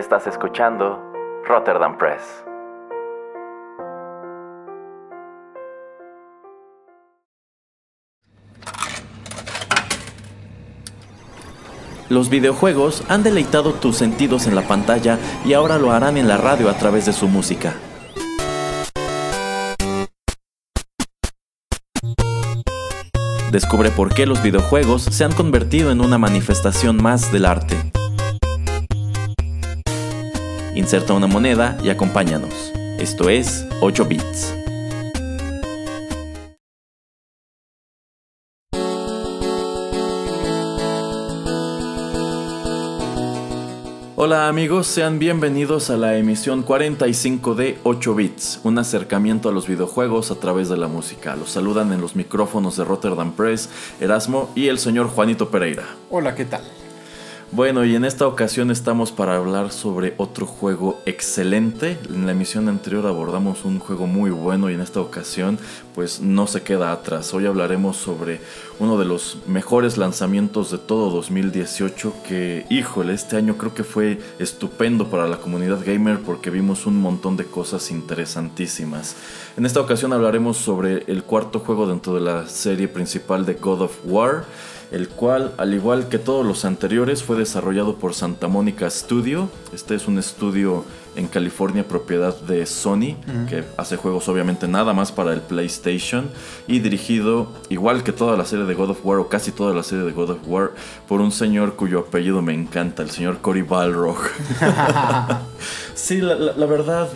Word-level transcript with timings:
Estás 0.00 0.26
escuchando 0.26 0.98
Rotterdam 1.46 1.98
Press. 1.98 2.42
Los 12.08 12.30
videojuegos 12.30 13.04
han 13.10 13.22
deleitado 13.22 13.74
tus 13.74 13.96
sentidos 13.96 14.46
en 14.46 14.54
la 14.54 14.62
pantalla 14.62 15.18
y 15.44 15.52
ahora 15.52 15.76
lo 15.76 15.90
harán 15.90 16.16
en 16.16 16.28
la 16.28 16.38
radio 16.38 16.70
a 16.70 16.78
través 16.78 17.04
de 17.04 17.12
su 17.12 17.28
música. 17.28 17.74
Descubre 23.52 23.90
por 23.90 24.14
qué 24.14 24.24
los 24.24 24.42
videojuegos 24.42 25.02
se 25.02 25.24
han 25.24 25.32
convertido 25.32 25.90
en 25.90 26.00
una 26.00 26.16
manifestación 26.16 27.02
más 27.02 27.30
del 27.32 27.44
arte. 27.44 27.99
Inserta 30.74 31.14
una 31.14 31.26
moneda 31.26 31.76
y 31.82 31.90
acompáñanos. 31.90 32.72
Esto 32.98 33.28
es 33.28 33.66
8 33.80 34.04
bits. 34.04 34.54
Hola 44.22 44.48
amigos, 44.48 44.86
sean 44.86 45.18
bienvenidos 45.18 45.88
a 45.88 45.96
la 45.96 46.16
emisión 46.16 46.62
45 46.62 47.54
de 47.54 47.78
8 47.82 48.14
bits, 48.14 48.60
un 48.62 48.78
acercamiento 48.78 49.48
a 49.48 49.52
los 49.52 49.66
videojuegos 49.66 50.30
a 50.30 50.34
través 50.34 50.68
de 50.68 50.76
la 50.76 50.88
música. 50.88 51.34
Los 51.36 51.50
saludan 51.50 51.92
en 51.92 52.02
los 52.02 52.14
micrófonos 52.14 52.76
de 52.76 52.84
Rotterdam 52.84 53.32
Press, 53.32 53.70
Erasmo 53.98 54.50
y 54.54 54.68
el 54.68 54.78
señor 54.78 55.08
Juanito 55.08 55.48
Pereira. 55.48 55.84
Hola, 56.10 56.34
¿qué 56.34 56.44
tal? 56.44 56.62
Bueno, 57.52 57.84
y 57.84 57.96
en 57.96 58.04
esta 58.04 58.28
ocasión 58.28 58.70
estamos 58.70 59.10
para 59.10 59.34
hablar 59.34 59.72
sobre 59.72 60.14
otro 60.18 60.46
juego 60.46 61.00
excelente. 61.04 61.98
En 62.08 62.24
la 62.24 62.30
emisión 62.30 62.68
anterior 62.68 63.08
abordamos 63.08 63.64
un 63.64 63.80
juego 63.80 64.06
muy 64.06 64.30
bueno 64.30 64.70
y 64.70 64.74
en 64.74 64.80
esta 64.80 65.00
ocasión 65.00 65.58
pues 65.92 66.20
no 66.20 66.46
se 66.46 66.62
queda 66.62 66.92
atrás. 66.92 67.34
Hoy 67.34 67.46
hablaremos 67.46 67.96
sobre 67.96 68.40
uno 68.78 68.96
de 68.96 69.04
los 69.04 69.38
mejores 69.48 69.98
lanzamientos 69.98 70.70
de 70.70 70.78
todo 70.78 71.10
2018 71.10 72.14
que, 72.24 72.66
híjole, 72.70 73.14
este 73.14 73.36
año 73.36 73.58
creo 73.58 73.74
que 73.74 73.82
fue 73.82 74.20
estupendo 74.38 75.10
para 75.10 75.26
la 75.26 75.38
comunidad 75.38 75.80
gamer 75.84 76.20
porque 76.20 76.50
vimos 76.50 76.86
un 76.86 77.00
montón 77.00 77.36
de 77.36 77.46
cosas 77.46 77.90
interesantísimas. 77.90 79.16
En 79.56 79.66
esta 79.66 79.80
ocasión 79.80 80.12
hablaremos 80.12 80.56
sobre 80.56 81.02
el 81.08 81.24
cuarto 81.24 81.58
juego 81.58 81.88
dentro 81.88 82.14
de 82.14 82.20
la 82.20 82.46
serie 82.46 82.86
principal 82.86 83.44
de 83.44 83.54
God 83.54 83.82
of 83.82 83.98
War 84.04 84.44
el 84.90 85.08
cual, 85.08 85.52
al 85.56 85.72
igual 85.72 86.08
que 86.08 86.18
todos 86.18 86.44
los 86.44 86.64
anteriores, 86.64 87.22
fue 87.22 87.36
desarrollado 87.36 87.96
por 87.96 88.14
Santa 88.14 88.48
Mónica 88.48 88.90
Studio. 88.90 89.48
Este 89.72 89.94
es 89.94 90.08
un 90.08 90.18
estudio 90.18 90.84
en 91.16 91.28
California 91.28 91.86
propiedad 91.86 92.36
de 92.40 92.66
Sony, 92.66 93.16
que 93.48 93.64
hace 93.76 93.96
juegos 93.96 94.28
obviamente 94.28 94.68
nada 94.68 94.92
más 94.92 95.12
para 95.12 95.32
el 95.32 95.40
PlayStation, 95.40 96.30
y 96.66 96.80
dirigido, 96.80 97.48
igual 97.68 98.02
que 98.02 98.12
toda 98.12 98.36
la 98.36 98.44
serie 98.44 98.64
de 98.64 98.74
God 98.74 98.90
of 98.90 99.00
War, 99.04 99.18
o 99.18 99.28
casi 99.28 99.52
toda 99.52 99.74
la 99.74 99.82
serie 99.82 100.04
de 100.04 100.12
God 100.12 100.30
of 100.30 100.38
War, 100.46 100.72
por 101.08 101.20
un 101.20 101.32
señor 101.32 101.76
cuyo 101.76 102.00
apellido 102.00 102.42
me 102.42 102.54
encanta, 102.54 103.02
el 103.02 103.10
señor 103.10 103.38
Cory 103.38 103.62
Balrog. 103.62 104.18
sí, 105.94 106.20
la, 106.20 106.66
verdad... 106.66 107.08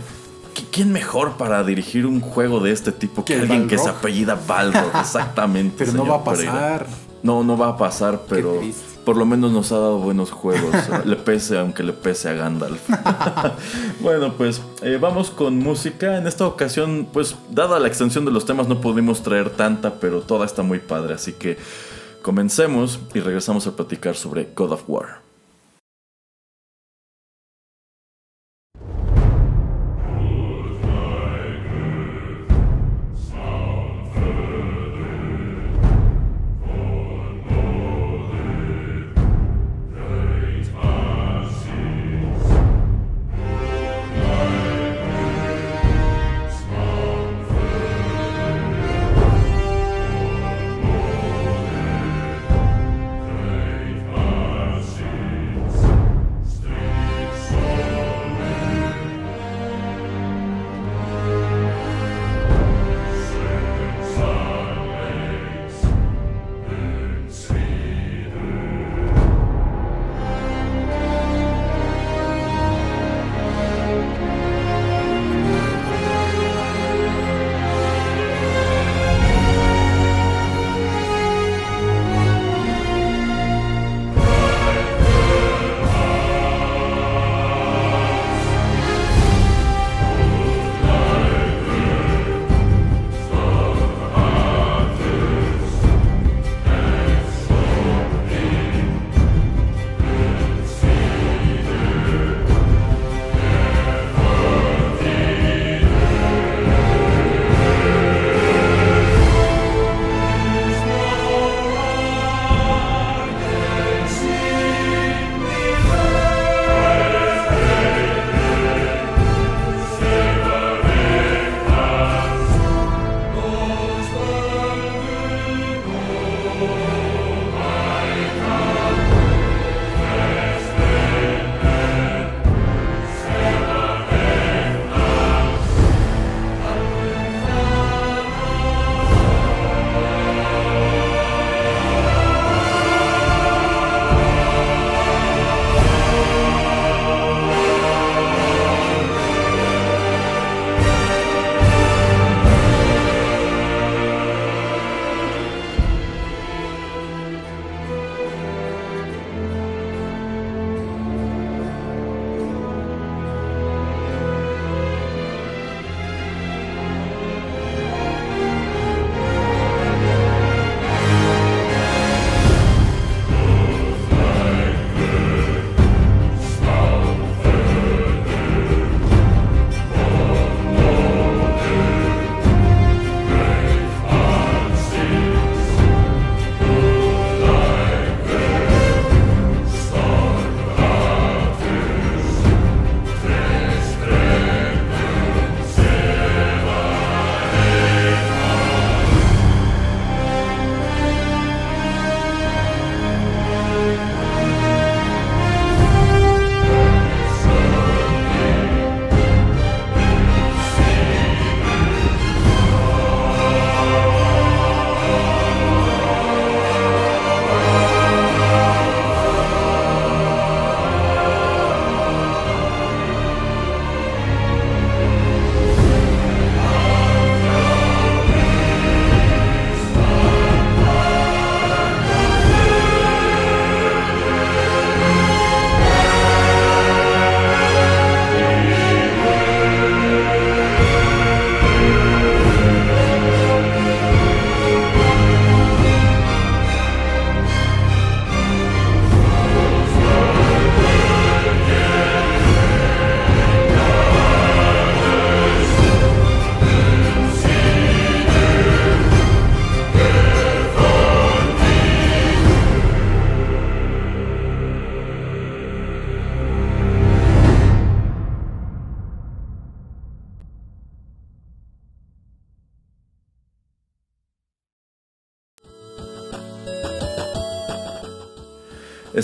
¿Quién 0.70 0.92
mejor 0.92 1.36
para 1.36 1.62
dirigir 1.62 2.06
un 2.06 2.20
juego 2.20 2.58
de 2.60 2.72
este 2.72 2.90
tipo 2.90 3.24
que 3.24 3.34
alguien 3.34 3.68
que 3.68 3.78
se 3.78 3.88
apellida 3.88 4.38
Balrog? 4.46 4.90
Exactamente. 5.00 5.84
Pero 5.84 5.92
no 5.92 6.06
va 6.06 6.16
a 6.16 6.24
pasar. 6.24 6.86
No, 7.24 7.42
no 7.42 7.56
va 7.56 7.68
a 7.68 7.76
pasar, 7.78 8.20
pero 8.28 8.60
por 9.06 9.16
lo 9.16 9.24
menos 9.24 9.50
nos 9.50 9.72
ha 9.72 9.76
dado 9.76 9.98
buenos 9.98 10.30
juegos. 10.30 10.74
le 11.06 11.16
pese, 11.16 11.58
aunque 11.58 11.82
le 11.82 11.94
pese 11.94 12.28
a 12.28 12.34
Gandalf. 12.34 12.86
bueno, 14.00 14.34
pues 14.34 14.60
eh, 14.82 14.98
vamos 15.00 15.30
con 15.30 15.58
música. 15.58 16.18
En 16.18 16.26
esta 16.26 16.46
ocasión, 16.46 17.08
pues 17.10 17.34
dada 17.50 17.80
la 17.80 17.88
extensión 17.88 18.26
de 18.26 18.30
los 18.30 18.44
temas, 18.44 18.68
no 18.68 18.82
pudimos 18.82 19.22
traer 19.22 19.48
tanta, 19.48 19.94
pero 19.94 20.20
toda 20.20 20.44
está 20.44 20.62
muy 20.62 20.80
padre. 20.80 21.14
Así 21.14 21.32
que 21.32 21.56
comencemos 22.20 23.00
y 23.14 23.20
regresamos 23.20 23.66
a 23.66 23.74
platicar 23.74 24.16
sobre 24.16 24.50
God 24.54 24.72
of 24.72 24.84
War. 24.86 25.23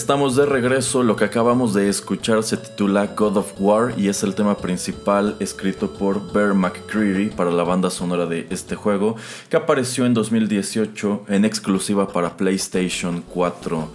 Estamos 0.01 0.35
de 0.35 0.47
regreso, 0.47 1.03
lo 1.03 1.15
que 1.15 1.27
acabamos 1.27 1.75
de 1.75 1.91
escuchar 1.91 2.43
se 2.43 2.57
titula 2.57 3.09
God 3.09 3.37
of 3.37 3.53
War 3.59 3.93
y 3.99 4.09
es 4.09 4.23
el 4.23 4.35
tema 4.35 4.57
principal 4.57 5.37
escrito 5.41 5.93
por 5.93 6.33
Bear 6.33 6.55
McCreary 6.55 7.29
para 7.29 7.51
la 7.51 7.65
banda 7.65 7.91
sonora 7.91 8.25
de 8.25 8.47
este 8.49 8.77
juego 8.77 9.17
que 9.51 9.59
apareció 9.59 10.07
en 10.07 10.15
2018 10.15 11.27
en 11.29 11.45
exclusiva 11.45 12.09
para 12.09 12.35
PlayStation 12.39 13.23
4. 13.29 13.89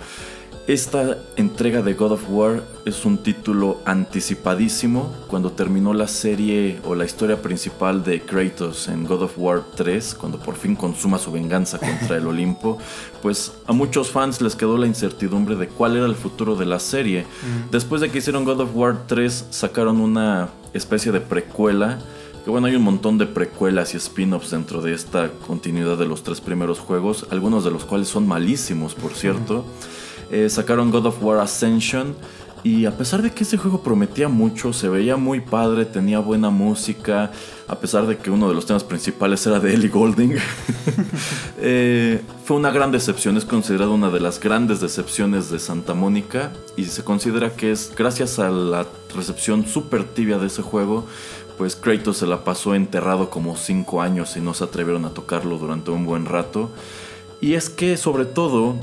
Esta 0.67 1.19
entrega 1.35 1.83
de 1.83 1.93
God 1.93 2.13
of 2.13 2.23
War 2.27 2.63
es 2.85 3.05
un 3.05 3.19
título 3.19 3.81
anticipadísimo. 3.85 5.13
Cuando 5.27 5.51
terminó 5.51 5.93
la 5.93 6.07
serie 6.07 6.79
o 6.83 6.95
la 6.95 7.05
historia 7.05 7.39
principal 7.39 8.03
de 8.03 8.21
Kratos 8.21 8.87
en 8.87 9.05
God 9.05 9.21
of 9.21 9.33
War 9.37 9.63
3, 9.75 10.15
cuando 10.15 10.39
por 10.39 10.55
fin 10.55 10.75
consuma 10.75 11.19
su 11.19 11.31
venganza 11.31 11.77
contra 11.77 12.17
el 12.17 12.25
Olimpo, 12.27 12.79
pues 13.21 13.53
a 13.67 13.73
muchos 13.73 14.09
fans 14.09 14.41
les 14.41 14.55
quedó 14.55 14.79
la 14.79 14.87
incertidumbre 14.87 15.55
de 15.55 15.67
cuál 15.67 15.97
era 15.97 16.07
el 16.07 16.15
futuro 16.15 16.55
de 16.55 16.65
la 16.65 16.79
serie. 16.79 17.27
Después 17.69 18.01
de 18.01 18.09
que 18.09 18.17
hicieron 18.17 18.43
God 18.43 18.61
of 18.61 18.75
War 18.75 19.05
3, 19.05 19.45
sacaron 19.51 20.01
una 20.01 20.49
especie 20.73 21.11
de 21.11 21.21
precuela. 21.21 21.99
Que 22.43 22.49
bueno, 22.49 22.65
hay 22.65 22.75
un 22.75 22.83
montón 22.83 23.19
de 23.19 23.27
precuelas 23.27 23.93
y 23.93 23.97
spin-offs 23.97 24.49
dentro 24.49 24.81
de 24.81 24.95
esta 24.95 25.29
continuidad 25.45 25.99
de 25.99 26.07
los 26.07 26.23
tres 26.23 26.41
primeros 26.41 26.79
juegos, 26.79 27.27
algunos 27.29 27.63
de 27.63 27.69
los 27.69 27.85
cuales 27.85 28.07
son 28.07 28.27
malísimos, 28.27 28.95
por 28.95 29.13
cierto. 29.13 29.63
Eh, 30.31 30.49
sacaron 30.49 30.91
God 30.91 31.07
of 31.07 31.23
War 31.23 31.39
Ascension. 31.39 32.15
Y 32.65 32.87
a 32.87 32.97
pesar 32.97 33.21
de 33.21 33.29
que 33.31 33.43
ese 33.43 33.57
juego 33.57 33.83
prometía 33.83 34.27
mucho, 34.27 34.73
se 34.73 34.89
veía 34.89 35.17
muy 35.17 35.39
padre, 35.39 35.85
tenía 35.85 36.17
buena 36.17 36.49
música, 36.49 37.31
a 37.67 37.75
pesar 37.75 38.07
de 38.07 38.17
que 38.17 38.31
uno 38.31 38.49
de 38.49 38.55
los 38.55 38.65
temas 38.65 38.83
principales 38.83 39.45
era 39.45 39.59
de 39.59 39.75
Ellie 39.75 39.87
Golding, 39.87 40.35
eh, 41.59 42.23
fue 42.43 42.57
una 42.57 42.71
gran 42.71 42.91
decepción, 42.91 43.37
es 43.37 43.45
considerado 43.45 43.93
una 43.93 44.09
de 44.09 44.19
las 44.19 44.39
grandes 44.39 44.81
decepciones 44.81 45.51
de 45.51 45.59
Santa 45.59 45.93
Mónica 45.93 46.53
y 46.75 46.85
se 46.85 47.03
considera 47.03 47.51
que 47.51 47.71
es 47.71 47.93
gracias 47.95 48.39
a 48.39 48.49
la 48.49 48.87
recepción 49.15 49.67
súper 49.67 50.03
tibia 50.03 50.39
de 50.39 50.47
ese 50.47 50.63
juego, 50.63 51.05
pues 51.59 51.75
Kratos 51.75 52.17
se 52.17 52.25
la 52.25 52.43
pasó 52.43 52.73
enterrado 52.73 53.29
como 53.29 53.57
5 53.57 54.01
años 54.01 54.35
y 54.37 54.41
no 54.41 54.55
se 54.55 54.63
atrevieron 54.63 55.05
a 55.05 55.11
tocarlo 55.11 55.59
durante 55.59 55.91
un 55.91 56.07
buen 56.07 56.25
rato. 56.25 56.71
Y 57.41 57.53
es 57.53 57.69
que 57.69 57.95
sobre 57.97 58.25
todo 58.25 58.75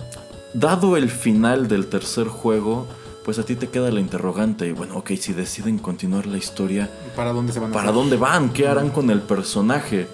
dado 0.55 0.97
el 0.97 1.11
final 1.11 1.69
del 1.69 1.87
tercer 1.87 2.29
juego, 2.29 2.87
pues 3.25 3.39
a 3.39 3.45
ti 3.45 3.57
te 3.57 3.69
queda 3.69 3.91
la 3.91 4.01
interrogante. 4.01 4.67
Y 4.67 4.73
bueno, 4.73 4.97
ok, 4.97 5.13
si 5.19 5.33
deciden 5.33 5.79
continuar 5.79 6.27
la 6.27 6.39
historia, 6.39 6.91
¿para 7.17 7.33
dónde 7.33 7.53
se 7.53 7.61
van? 7.61 7.73
¿Para 7.73 7.93
dónde 7.93 8.17
van? 8.17 8.53
¿Qué 8.53 8.67
harán 8.67 8.91
con 8.91 9.11
el 9.11 9.21
personaje? 9.21 10.07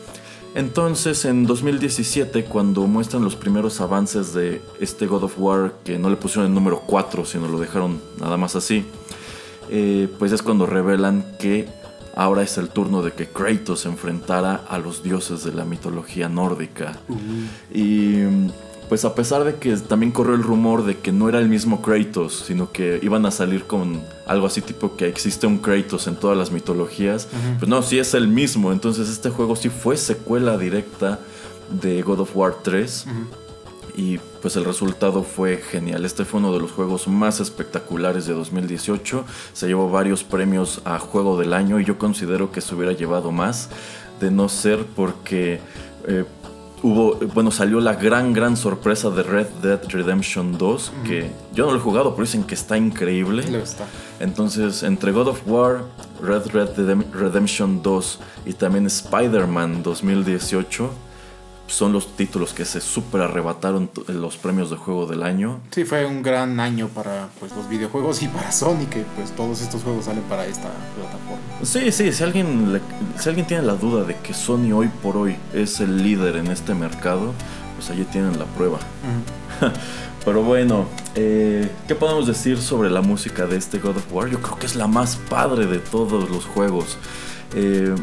Entonces, 0.54 1.24
en 1.24 1.46
2017, 1.46 2.44
cuando 2.44 2.86
muestran 2.86 3.22
los 3.22 3.36
primeros 3.36 3.80
avances 3.80 4.32
de 4.32 4.62
este 4.80 5.06
God 5.06 5.24
of 5.24 5.34
War, 5.38 5.74
que 5.84 5.98
no 5.98 6.10
le 6.10 6.16
pusieron 6.16 6.46
el 6.46 6.54
número 6.54 6.82
4, 6.86 7.24
sino 7.24 7.48
lo 7.48 7.60
dejaron 7.60 8.00
nada 8.18 8.36
más 8.36 8.56
así, 8.56 8.84
eh, 9.70 10.08
pues 10.18 10.32
es 10.32 10.42
cuando 10.42 10.66
revelan 10.66 11.24
que 11.38 11.68
ahora 12.16 12.42
es 12.42 12.56
el 12.58 12.70
turno 12.70 13.02
de 13.02 13.12
que 13.12 13.28
Kratos 13.28 13.80
se 13.80 13.88
enfrentara 13.88 14.64
a 14.68 14.78
los 14.78 15.02
dioses 15.02 15.44
de 15.44 15.52
la 15.52 15.64
mitología 15.64 16.28
nórdica. 16.28 16.98
Y 17.72 18.22
pues 18.88 19.04
a 19.04 19.14
pesar 19.14 19.44
de 19.44 19.56
que 19.56 19.76
también 19.76 20.12
corrió 20.12 20.34
el 20.34 20.42
rumor 20.42 20.84
de 20.84 20.98
que 20.98 21.12
no 21.12 21.28
era 21.28 21.38
el 21.38 21.48
mismo 21.48 21.82
Kratos, 21.82 22.44
sino 22.46 22.72
que 22.72 22.98
iban 23.02 23.26
a 23.26 23.30
salir 23.30 23.64
con 23.64 24.02
algo 24.26 24.46
así 24.46 24.60
tipo 24.60 24.96
que 24.96 25.06
existe 25.06 25.46
un 25.46 25.58
Kratos 25.58 26.06
en 26.06 26.16
todas 26.16 26.36
las 26.36 26.50
mitologías, 26.50 27.28
pues 27.58 27.68
no, 27.68 27.82
sí 27.82 27.98
es 27.98 28.14
el 28.14 28.28
mismo, 28.28 28.72
entonces 28.72 29.08
este 29.08 29.30
juego 29.30 29.56
sí 29.56 29.68
fue 29.68 29.96
secuela 29.96 30.56
directa 30.56 31.18
de 31.70 32.02
God 32.02 32.20
of 32.20 32.36
War 32.36 32.54
3. 32.62 33.06
Y 33.96 34.18
pues 34.40 34.54
el 34.54 34.64
resultado 34.64 35.24
fue 35.24 35.56
genial. 35.56 36.04
Este 36.04 36.24
fue 36.24 36.38
uno 36.38 36.52
de 36.52 36.60
los 36.60 36.70
juegos 36.70 37.08
más 37.08 37.40
espectaculares 37.40 38.26
de 38.26 38.32
2018. 38.32 39.24
Se 39.52 39.66
llevó 39.66 39.90
varios 39.90 40.22
premios 40.22 40.80
a 40.84 41.00
Juego 41.00 41.36
del 41.36 41.52
Año 41.52 41.80
y 41.80 41.84
yo 41.84 41.98
considero 41.98 42.52
que 42.52 42.60
se 42.60 42.76
hubiera 42.76 42.92
llevado 42.92 43.32
más. 43.32 43.70
De 44.20 44.30
no 44.30 44.48
ser 44.48 44.86
porque 44.94 45.60
eh, 46.06 46.24
hubo, 46.82 47.16
bueno, 47.34 47.50
salió 47.50 47.80
la 47.80 47.94
gran, 47.94 48.32
gran 48.32 48.56
sorpresa 48.56 49.10
de 49.10 49.22
Red 49.22 49.46
Dead 49.62 49.80
Redemption 49.88 50.56
2, 50.56 50.92
que 51.04 51.30
yo 51.54 51.66
no 51.66 51.72
lo 51.72 51.78
he 51.78 51.80
jugado, 51.80 52.14
pero 52.14 52.24
dicen 52.24 52.44
que 52.44 52.54
está 52.54 52.76
increíble. 52.76 53.44
Entonces, 54.20 54.82
entre 54.82 55.12
God 55.12 55.28
of 55.28 55.40
War, 55.46 55.84
Red 56.22 56.42
Dead 56.50 56.96
Redemption 57.12 57.82
2 57.82 58.20
y 58.46 58.52
también 58.52 58.86
Spider-Man 58.86 59.82
2018, 59.82 60.90
son 61.68 61.92
los 61.92 62.16
títulos 62.16 62.54
que 62.54 62.64
se 62.64 62.80
super 62.80 63.20
arrebataron 63.20 63.90
los 64.08 64.36
premios 64.36 64.70
de 64.70 64.76
juego 64.76 65.06
del 65.06 65.22
año. 65.22 65.60
Sí, 65.70 65.84
fue 65.84 66.04
un 66.06 66.22
gran 66.22 66.58
año 66.60 66.88
para 66.88 67.28
pues, 67.38 67.52
los 67.52 67.68
videojuegos 67.68 68.22
y 68.22 68.28
para 68.28 68.50
Sony, 68.50 68.86
que 68.90 69.04
pues 69.16 69.30
todos 69.32 69.60
estos 69.60 69.82
juegos 69.82 70.06
salen 70.06 70.22
para 70.24 70.46
esta 70.46 70.70
plataforma. 70.96 71.42
Sí, 71.62 71.92
sí, 71.92 72.12
si 72.12 72.24
alguien, 72.24 72.80
si 73.18 73.28
alguien 73.28 73.46
tiene 73.46 73.62
la 73.62 73.74
duda 73.74 74.04
de 74.04 74.16
que 74.16 74.34
Sony 74.34 74.72
hoy 74.72 74.88
por 75.02 75.16
hoy 75.16 75.36
es 75.52 75.80
el 75.80 76.02
líder 76.02 76.36
en 76.36 76.48
este 76.48 76.74
mercado, 76.74 77.32
pues 77.76 77.90
allí 77.90 78.04
tienen 78.04 78.38
la 78.38 78.46
prueba. 78.46 78.78
Pero 80.24 80.42
bueno, 80.42 80.86
eh, 81.14 81.70
¿qué 81.86 81.94
podemos 81.94 82.26
decir 82.26 82.58
sobre 82.58 82.90
la 82.90 83.00
música 83.02 83.46
de 83.46 83.56
este 83.56 83.78
God 83.78 83.96
of 83.96 84.12
War? 84.12 84.28
Yo 84.28 84.40
creo 84.40 84.58
que 84.58 84.66
es 84.66 84.74
la 84.74 84.86
más 84.86 85.16
padre 85.16 85.66
de 85.66 85.78
todos 85.78 86.28
los 86.28 86.44
juegos. 86.44 86.98
Eh, 87.54 87.94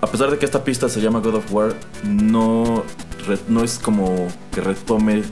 a 0.00 0.06
pesar 0.06 0.30
de 0.30 0.38
que 0.38 0.44
esta 0.44 0.64
pista 0.64 0.88
se 0.88 1.00
llama 1.00 1.20
God 1.20 1.36
of 1.36 1.52
War, 1.52 1.74
no, 2.04 2.84
no 3.48 3.64
es 3.64 3.78
como 3.78 4.28
que 4.52 4.60
retome 4.60 5.22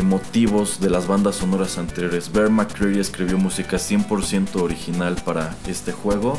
motivos 0.00 0.80
de 0.80 0.88
las 0.88 1.06
bandas 1.06 1.36
sonoras 1.36 1.76
anteriores. 1.76 2.32
Bear 2.32 2.48
McCreary 2.48 2.98
escribió 2.98 3.36
música 3.36 3.76
100% 3.76 4.62
original 4.62 5.16
para 5.24 5.54
este 5.66 5.92
juego. 5.92 6.38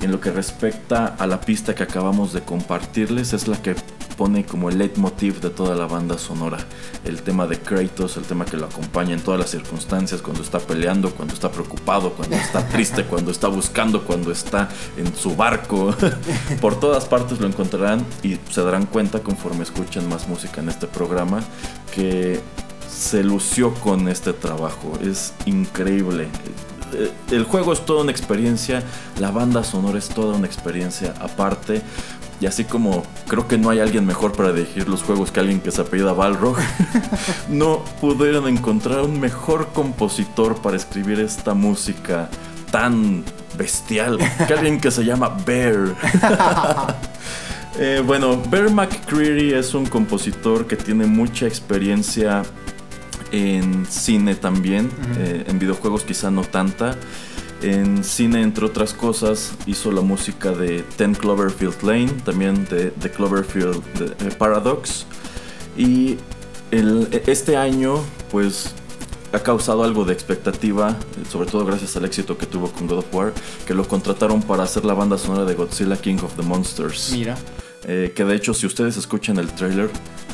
En 0.00 0.12
lo 0.12 0.20
que 0.20 0.30
respecta 0.30 1.06
a 1.18 1.26
la 1.26 1.40
pista 1.40 1.74
que 1.74 1.82
acabamos 1.82 2.32
de 2.32 2.42
compartirles, 2.42 3.32
es 3.32 3.48
la 3.48 3.60
que 3.60 3.74
pone 4.18 4.44
como 4.44 4.68
el 4.68 4.78
leitmotiv 4.78 5.40
de 5.40 5.48
toda 5.48 5.76
la 5.76 5.86
banda 5.86 6.18
sonora. 6.18 6.58
El 7.04 7.22
tema 7.22 7.46
de 7.46 7.58
Kratos, 7.58 8.16
el 8.16 8.24
tema 8.24 8.44
que 8.44 8.56
lo 8.56 8.66
acompaña 8.66 9.14
en 9.14 9.20
todas 9.20 9.38
las 9.38 9.50
circunstancias, 9.50 10.20
cuando 10.20 10.42
está 10.42 10.58
peleando, 10.58 11.12
cuando 11.12 11.34
está 11.34 11.50
preocupado, 11.50 12.12
cuando 12.12 12.36
está 12.36 12.66
triste, 12.68 13.04
cuando 13.10 13.30
está 13.30 13.46
buscando, 13.46 14.04
cuando 14.04 14.32
está 14.32 14.68
en 14.96 15.14
su 15.14 15.36
barco. 15.36 15.94
Por 16.60 16.78
todas 16.78 17.04
partes 17.06 17.40
lo 17.40 17.46
encontrarán 17.46 18.04
y 18.22 18.38
se 18.50 18.62
darán 18.62 18.86
cuenta 18.86 19.20
conforme 19.20 19.62
escuchen 19.62 20.08
más 20.08 20.28
música 20.28 20.60
en 20.60 20.68
este 20.68 20.88
programa 20.88 21.40
que 21.94 22.40
se 22.88 23.22
lució 23.22 23.72
con 23.74 24.08
este 24.08 24.32
trabajo. 24.32 24.92
Es 25.00 25.32
increíble 25.46 26.28
el 27.30 27.44
juego 27.44 27.72
es 27.72 27.84
toda 27.84 28.02
una 28.02 28.10
experiencia, 28.10 28.82
la 29.18 29.30
banda 29.30 29.64
sonora 29.64 29.98
es 29.98 30.08
toda 30.08 30.36
una 30.36 30.46
experiencia 30.46 31.14
aparte. 31.20 31.82
Y 32.40 32.46
así 32.46 32.64
como 32.64 33.02
creo 33.26 33.48
que 33.48 33.58
no 33.58 33.68
hay 33.68 33.80
alguien 33.80 34.06
mejor 34.06 34.32
para 34.32 34.52
dirigir 34.52 34.88
los 34.88 35.02
juegos 35.02 35.32
que 35.32 35.40
alguien 35.40 35.60
que 35.60 35.72
se 35.72 35.80
apellida 35.80 36.12
Balrog, 36.12 36.56
no 37.48 37.84
pudieron 38.00 38.46
encontrar 38.46 39.00
un 39.00 39.18
mejor 39.18 39.68
compositor 39.72 40.56
para 40.62 40.76
escribir 40.76 41.18
esta 41.18 41.54
música 41.54 42.30
tan 42.70 43.24
bestial 43.56 44.18
que 44.46 44.54
alguien 44.54 44.80
que 44.80 44.90
se 44.90 45.04
llama 45.04 45.36
Bear. 45.44 45.94
Eh, 47.80 48.02
bueno, 48.04 48.42
Bear 48.50 48.70
McCreary 48.70 49.52
es 49.52 49.72
un 49.72 49.86
compositor 49.86 50.66
que 50.66 50.74
tiene 50.74 51.06
mucha 51.06 51.46
experiencia 51.46 52.42
en 53.32 53.86
cine 53.86 54.34
también, 54.34 54.90
eh, 55.18 55.44
en 55.46 55.58
videojuegos 55.58 56.04
quizá 56.04 56.30
no 56.30 56.42
tanta. 56.42 56.96
En 57.62 58.04
cine, 58.04 58.42
entre 58.42 58.66
otras 58.66 58.94
cosas, 58.94 59.52
hizo 59.66 59.90
la 59.90 60.00
música 60.00 60.52
de 60.52 60.84
Ten 60.96 61.14
Cloverfield 61.14 61.82
Lane, 61.82 62.12
también 62.24 62.64
de 62.66 62.92
The 62.92 63.10
Cloverfield 63.10 63.82
eh, 64.00 64.30
Paradox. 64.38 65.06
Y 65.76 66.18
este 66.70 67.56
año, 67.56 68.00
pues, 68.30 68.74
ha 69.32 69.40
causado 69.40 69.84
algo 69.84 70.04
de 70.04 70.12
expectativa, 70.12 70.96
sobre 71.28 71.50
todo 71.50 71.64
gracias 71.64 71.96
al 71.96 72.04
éxito 72.04 72.38
que 72.38 72.46
tuvo 72.46 72.70
con 72.70 72.86
God 72.86 72.98
of 72.98 73.14
War, 73.14 73.32
que 73.66 73.74
lo 73.74 73.86
contrataron 73.86 74.42
para 74.42 74.62
hacer 74.62 74.84
la 74.84 74.94
banda 74.94 75.18
sonora 75.18 75.44
de 75.44 75.54
Godzilla 75.54 75.96
King 75.96 76.18
of 76.22 76.34
the 76.36 76.42
Monsters. 76.42 77.10
Mira. 77.12 77.36
Eh, 77.86 78.12
que 78.14 78.24
de 78.24 78.34
hecho, 78.34 78.54
si 78.54 78.66
ustedes 78.66 78.96
escuchan 78.96 79.38
el 79.38 79.48
trailer, 79.52 79.90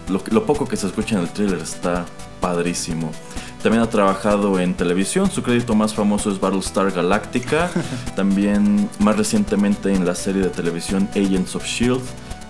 lo, 0.08 0.22
lo, 0.30 0.46
poco 0.46 0.66
que 0.66 0.76
se 0.76 0.86
escucha 0.86 1.16
en 1.16 1.22
el 1.22 1.28
trailer 1.28 1.60
está 1.60 2.04
padrísimo. 2.44 3.10
También 3.62 3.82
ha 3.82 3.88
trabajado 3.88 4.60
en 4.60 4.74
televisión, 4.74 5.30
su 5.30 5.42
crédito 5.42 5.74
más 5.74 5.94
famoso 5.94 6.30
es 6.30 6.38
Battlestar 6.38 6.90
Galactica, 6.92 7.70
también 8.16 8.90
más 8.98 9.16
recientemente 9.16 9.90
en 9.94 10.04
la 10.04 10.14
serie 10.14 10.42
de 10.42 10.50
televisión 10.50 11.08
Agents 11.12 11.56
of 11.56 11.64
Shield, 11.64 12.02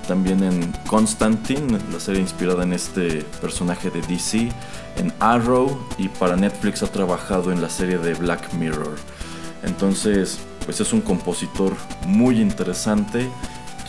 también 0.09 0.43
en 0.43 0.73
Constantine, 0.89 1.79
la 1.93 2.01
serie 2.01 2.21
inspirada 2.21 2.65
en 2.65 2.73
este 2.73 3.23
personaje 3.41 3.89
de 3.91 4.01
DC, 4.03 4.51
en 4.97 5.13
Arrow 5.21 5.79
y 5.97 6.09
para 6.09 6.35
Netflix 6.35 6.83
ha 6.83 6.89
trabajado 6.89 7.53
en 7.53 7.63
la 7.63 7.69
serie 7.69 7.99
de 7.99 8.15
Black 8.15 8.53
Mirror. 8.55 8.97
Entonces, 9.63 10.41
pues 10.65 10.81
es 10.81 10.93
un 10.93 11.03
compositor 11.03 11.73
muy 12.05 12.41
interesante 12.41 13.31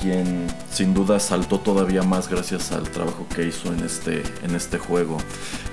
quien 0.05 0.45
sin 0.71 0.93
duda 0.93 1.19
saltó 1.19 1.59
todavía 1.59 2.03
más 2.03 2.29
gracias 2.29 2.71
al 2.71 2.83
trabajo 2.83 3.25
que 3.35 3.47
hizo 3.47 3.74
en 3.74 3.83
este, 3.83 4.21
en 4.43 4.55
este 4.55 4.77
juego. 4.77 5.17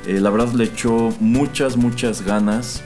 Eh, 0.07 0.21
la 0.21 0.31
verdad 0.31 0.55
le 0.55 0.65
echó 0.65 1.11
muchas, 1.21 1.77
muchas 1.77 2.23
ganas. 2.23 2.81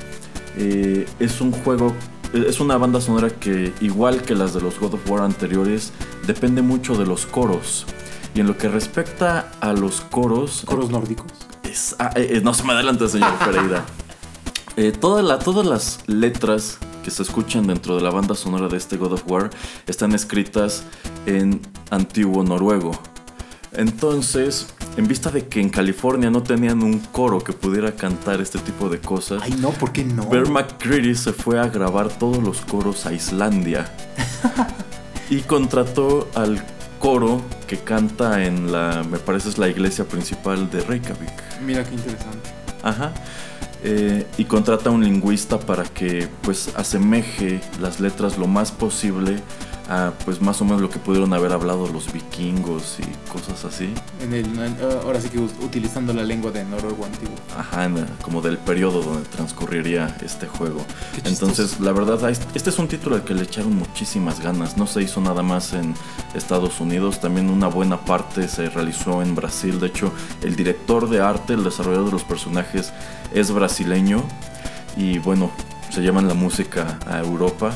Eh, 0.57 1.07
es 1.21 1.41
un 1.41 1.53
juego, 1.53 1.95
es 2.33 2.59
una 2.59 2.76
banda 2.79 3.00
sonora 3.00 3.31
que 3.31 3.73
igual 3.81 4.23
que 4.23 4.35
las 4.35 4.55
de 4.55 4.61
los 4.61 4.81
God 4.81 4.95
of 4.95 5.09
War 5.09 5.23
anteriores, 5.23 5.93
depende 6.26 6.62
mucho 6.62 6.97
de 6.97 7.07
los 7.07 7.26
coros. 7.26 7.87
Y 8.35 8.41
en 8.41 8.49
lo 8.49 8.59
que 8.59 8.69
respecta 8.69 9.53
a 9.61 9.73
los 9.73 10.00
coros... 10.00 10.65
¿Coros 10.67 10.91
nórdicos? 10.91 11.31
Ah, 12.00 12.12
no 12.43 12.55
se 12.55 12.65
me 12.65 12.73
adelante, 12.73 13.09
señor 13.09 13.33
Pereira. 13.45 13.85
todas 14.99 15.65
las 15.65 16.00
letras 16.09 16.81
que 17.07 17.13
se 17.13 17.23
escuchan 17.23 17.69
dentro 17.69 17.95
de 17.95 18.03
la 18.03 18.11
banda 18.11 18.35
sonora 18.35 18.67
de 18.67 18.77
este 18.77 18.97
God 18.97 19.13
of 19.13 19.23
War 19.29 19.49
están 19.87 20.13
escritas 20.13 20.83
en 21.25 21.61
antiguo 21.91 22.43
noruego. 22.43 22.99
Entonces, 23.75 24.67
en 24.97 25.07
vista 25.07 25.31
de 25.31 25.47
que 25.47 25.61
en 25.61 25.69
California 25.69 26.31
no 26.31 26.43
tenían 26.43 26.83
un 26.83 26.99
coro 26.99 27.39
que 27.39 27.53
pudiera 27.53 27.93
cantar 27.93 28.41
este 28.41 28.59
tipo 28.59 28.89
de 28.89 28.99
cosas, 28.99 29.41
ay 29.41 29.57
no, 29.61 29.71
¿por 29.71 29.93
qué 29.93 30.03
no? 30.03 30.29
Bear 30.29 30.49
McCreary 30.49 31.15
se 31.15 31.33
fue 31.33 31.61
a 31.61 31.69
grabar 31.69 32.09
todos 32.09 32.43
los 32.43 32.63
coros 32.63 33.07
a 33.07 33.13
Islandia 33.13 33.89
y 35.31 35.43
contrató 35.43 36.29
al 36.35 36.61
coro 36.99 37.41
que 37.69 37.79
canta 37.79 38.45
en 38.45 38.73
la, 38.73 39.05
me 39.09 39.19
parece 39.19 39.51
es 39.51 39.59
la 39.59 39.69
iglesia 39.69 40.07
principal 40.07 40.69
de 40.73 40.81
Reykjavik. 40.81 41.61
Mira 41.65 41.85
qué 41.85 41.95
interesante. 41.95 42.51
Ajá. 42.83 43.13
Eh, 43.85 44.26
y 44.38 44.45
contrata 44.47 44.88
a 44.88 44.92
un 44.92 45.04
lingüista 45.04 45.59
para 45.61 45.85
que 45.85 46.28
pues 46.42 46.73
asemeje 46.76 47.61
las 47.80 48.00
letras 48.00 48.38
lo 48.38 48.47
más 48.47 48.73
posible 48.73 49.37
pues 50.25 50.40
más 50.40 50.61
o 50.61 50.64
menos 50.64 50.81
lo 50.81 50.90
que 50.90 50.99
pudieron 50.99 51.33
haber 51.33 51.52
hablado 51.52 51.87
los 51.88 52.12
vikingos 52.12 52.99
y 52.99 53.31
cosas 53.31 53.64
así. 53.64 53.95
En 54.21 54.33
el, 54.35 54.47
ahora 55.05 55.21
sí 55.21 55.28
que 55.28 55.38
utilizando 55.38 56.12
la 56.12 56.25
lengua 56.25 56.50
de 56.50 56.64
noruego 56.64 57.05
antiguo. 57.05 57.37
Ajá, 57.57 57.88
como 58.23 58.40
del 58.40 58.59
periodo 58.59 59.02
donde 59.02 59.28
transcurriría 59.28 60.16
este 60.23 60.47
juego. 60.47 60.85
Entonces, 61.25 61.78
la 61.81 61.93
verdad, 61.93 62.31
este 62.31 62.71
es 62.71 62.78
un 62.78 62.88
título 62.88 63.16
al 63.16 63.25
que 63.25 63.35
le 63.35 63.43
echaron 63.43 63.76
muchísimas 63.76 64.40
ganas. 64.40 64.76
No 64.76 64.87
se 64.87 65.02
hizo 65.02 65.21
nada 65.21 65.43
más 65.43 65.73
en 65.73 65.95
Estados 66.35 66.81
Unidos, 66.81 67.21
también 67.21 67.49
una 67.49 67.69
buena 67.69 68.00
parte 68.05 68.49
se 68.49 68.69
realizó 68.69 69.23
en 69.23 69.35
Brasil. 69.35 69.78
De 69.78 69.87
hecho, 69.87 70.12
el 70.43 70.57
director 70.57 71.09
de 71.09 71.21
arte, 71.21 71.55
el 71.55 71.62
desarrollador 71.62 72.07
de 72.07 72.12
los 72.12 72.25
personajes, 72.25 72.93
es 73.33 73.52
brasileño. 73.52 74.23
Y 74.97 75.19
bueno, 75.19 75.50
se 75.90 76.00
llevan 76.00 76.26
la 76.26 76.35
música 76.35 76.99
a 77.07 77.21
Europa 77.21 77.73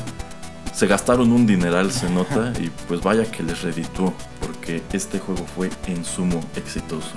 se 0.73 0.87
gastaron 0.87 1.31
un 1.31 1.45
dineral, 1.45 1.91
se 1.91 2.09
nota, 2.09 2.53
y 2.59 2.69
pues 2.87 3.01
vaya 3.01 3.29
que 3.29 3.43
les 3.43 3.61
redituó, 3.61 4.13
porque 4.39 4.81
este 4.93 5.19
juego 5.19 5.45
fue 5.55 5.69
en 5.87 6.03
sumo 6.05 6.41
exitoso. 6.55 7.13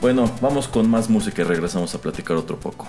Bueno, 0.00 0.30
vamos 0.40 0.68
con 0.68 0.88
más 0.88 1.10
música 1.10 1.42
y 1.42 1.44
regresamos 1.44 1.94
a 1.94 2.00
platicar 2.00 2.36
otro 2.36 2.58
poco. 2.58 2.86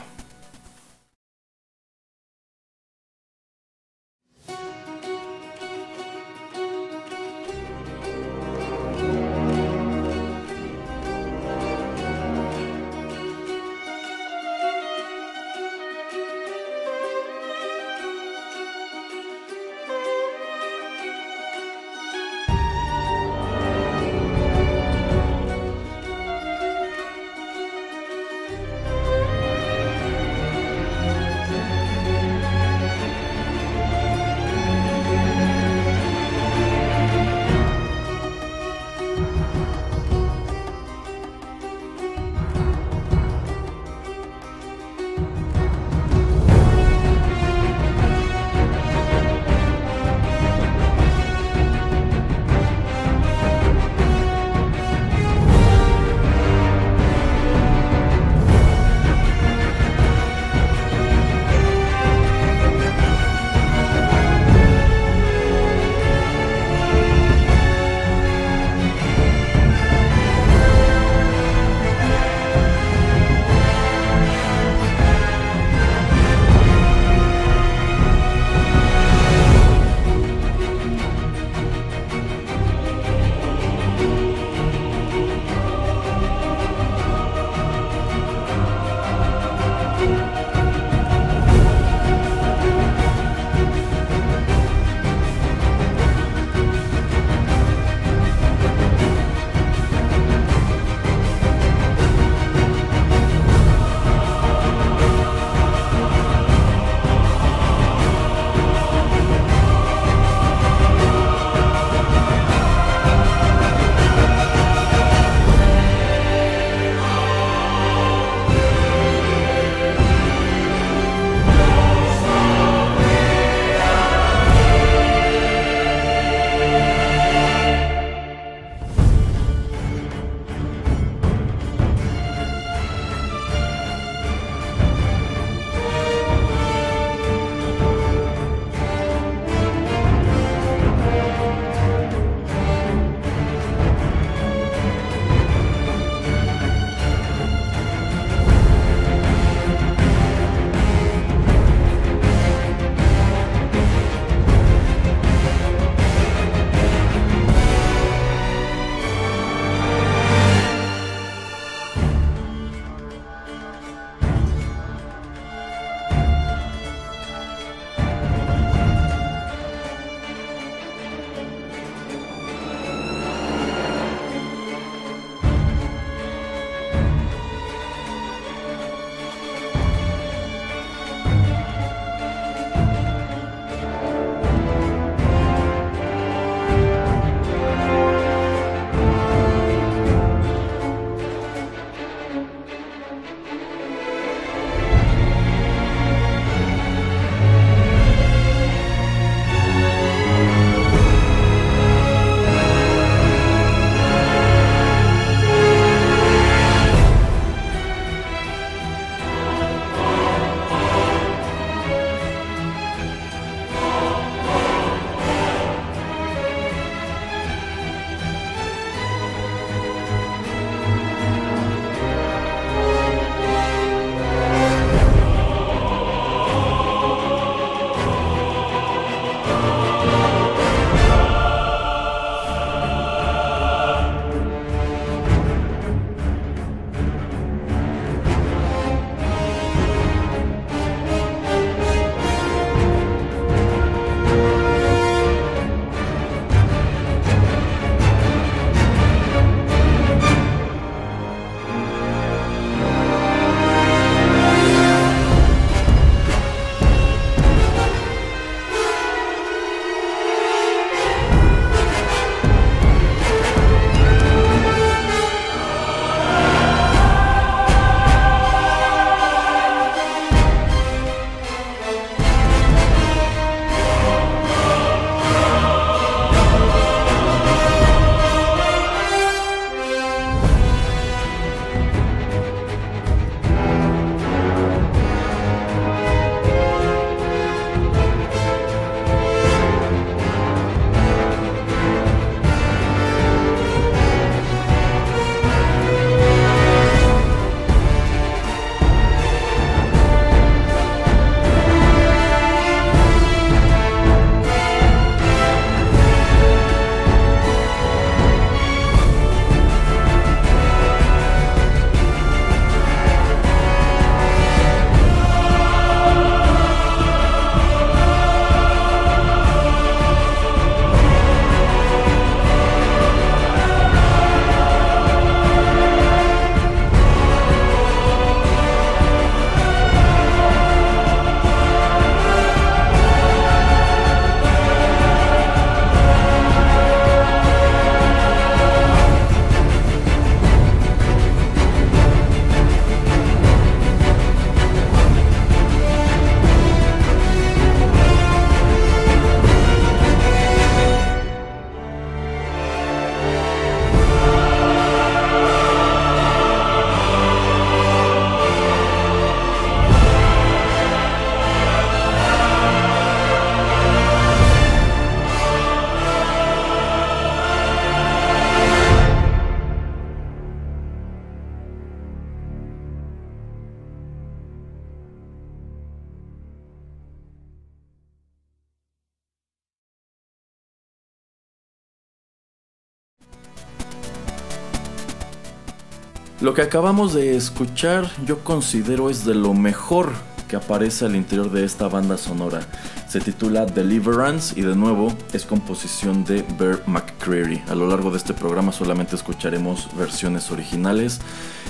Lo 386.50 386.56
que 386.56 386.64
acabamos 386.64 387.14
de 387.14 387.38
escuchar 387.38 388.10
yo 388.26 388.44
considero 388.44 389.12
es 389.12 389.24
de 389.24 389.36
lo 389.36 389.54
mejor 389.54 390.10
que 390.48 390.56
aparece 390.56 391.06
al 391.06 391.16
interior 391.16 391.52
de 391.52 391.64
esta 391.64 391.88
banda 391.88 392.18
sonora. 392.18 392.62
Se 393.08 393.20
titula 393.20 393.68
Deliverance 393.68 394.60
y 394.60 394.64
de 394.64 394.76
nuevo 394.76 395.14
es 395.32 395.46
composición 395.46 396.24
de 396.24 396.44
Bear 396.58 396.82
McCreary. 396.88 397.62
A 397.70 397.76
lo 397.76 397.86
largo 397.86 398.10
de 398.10 398.18
este 398.18 398.34
programa 398.34 398.72
solamente 398.72 399.16
escucharemos 399.16 399.96
versiones 399.96 400.50
originales. 400.50 401.20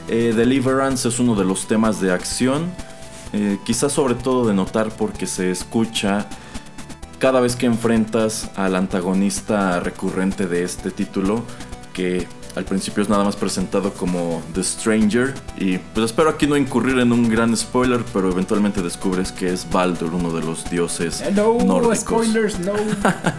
Eh, 0.07 0.31
Deliverance 0.33 1.09
es 1.09 1.19
uno 1.19 1.35
de 1.35 1.43
los 1.43 1.67
temas 1.67 1.99
de 1.99 2.13
acción, 2.13 2.71
eh, 3.33 3.59
quizás 3.65 3.91
sobre 3.91 4.15
todo 4.15 4.47
de 4.47 4.53
notar 4.53 4.91
porque 4.91 5.27
se 5.27 5.51
escucha 5.51 6.25
cada 7.19 7.41
vez 7.41 7.57
que 7.57 7.65
enfrentas 7.65 8.49
al 8.55 8.77
antagonista 8.77 9.81
recurrente 9.81 10.47
de 10.47 10.63
este 10.63 10.89
título, 10.89 11.43
que 11.91 12.29
al 12.59 12.65
principio 12.65 13.01
es 13.01 13.07
nada 13.07 13.23
más 13.23 13.37
presentado 13.37 13.93
como 13.93 14.43
The 14.53 14.63
Stranger. 14.63 15.33
Y 15.57 15.77
pues 15.77 16.07
espero 16.07 16.29
aquí 16.29 16.45
no 16.45 16.57
incurrir 16.57 16.99
en 16.99 17.13
un 17.13 17.29
gran 17.29 17.55
spoiler, 17.55 18.01
pero 18.13 18.29
eventualmente 18.29 18.81
descubres 18.81 19.31
que 19.31 19.53
es 19.53 19.65
Baldur, 19.71 20.13
uno 20.13 20.31
de 20.31 20.45
los 20.45 20.69
dioses 20.69 21.23
no, 21.33 21.57
nórdicos. 21.63 21.99
spoilers, 21.99 22.59
no. 22.59 22.73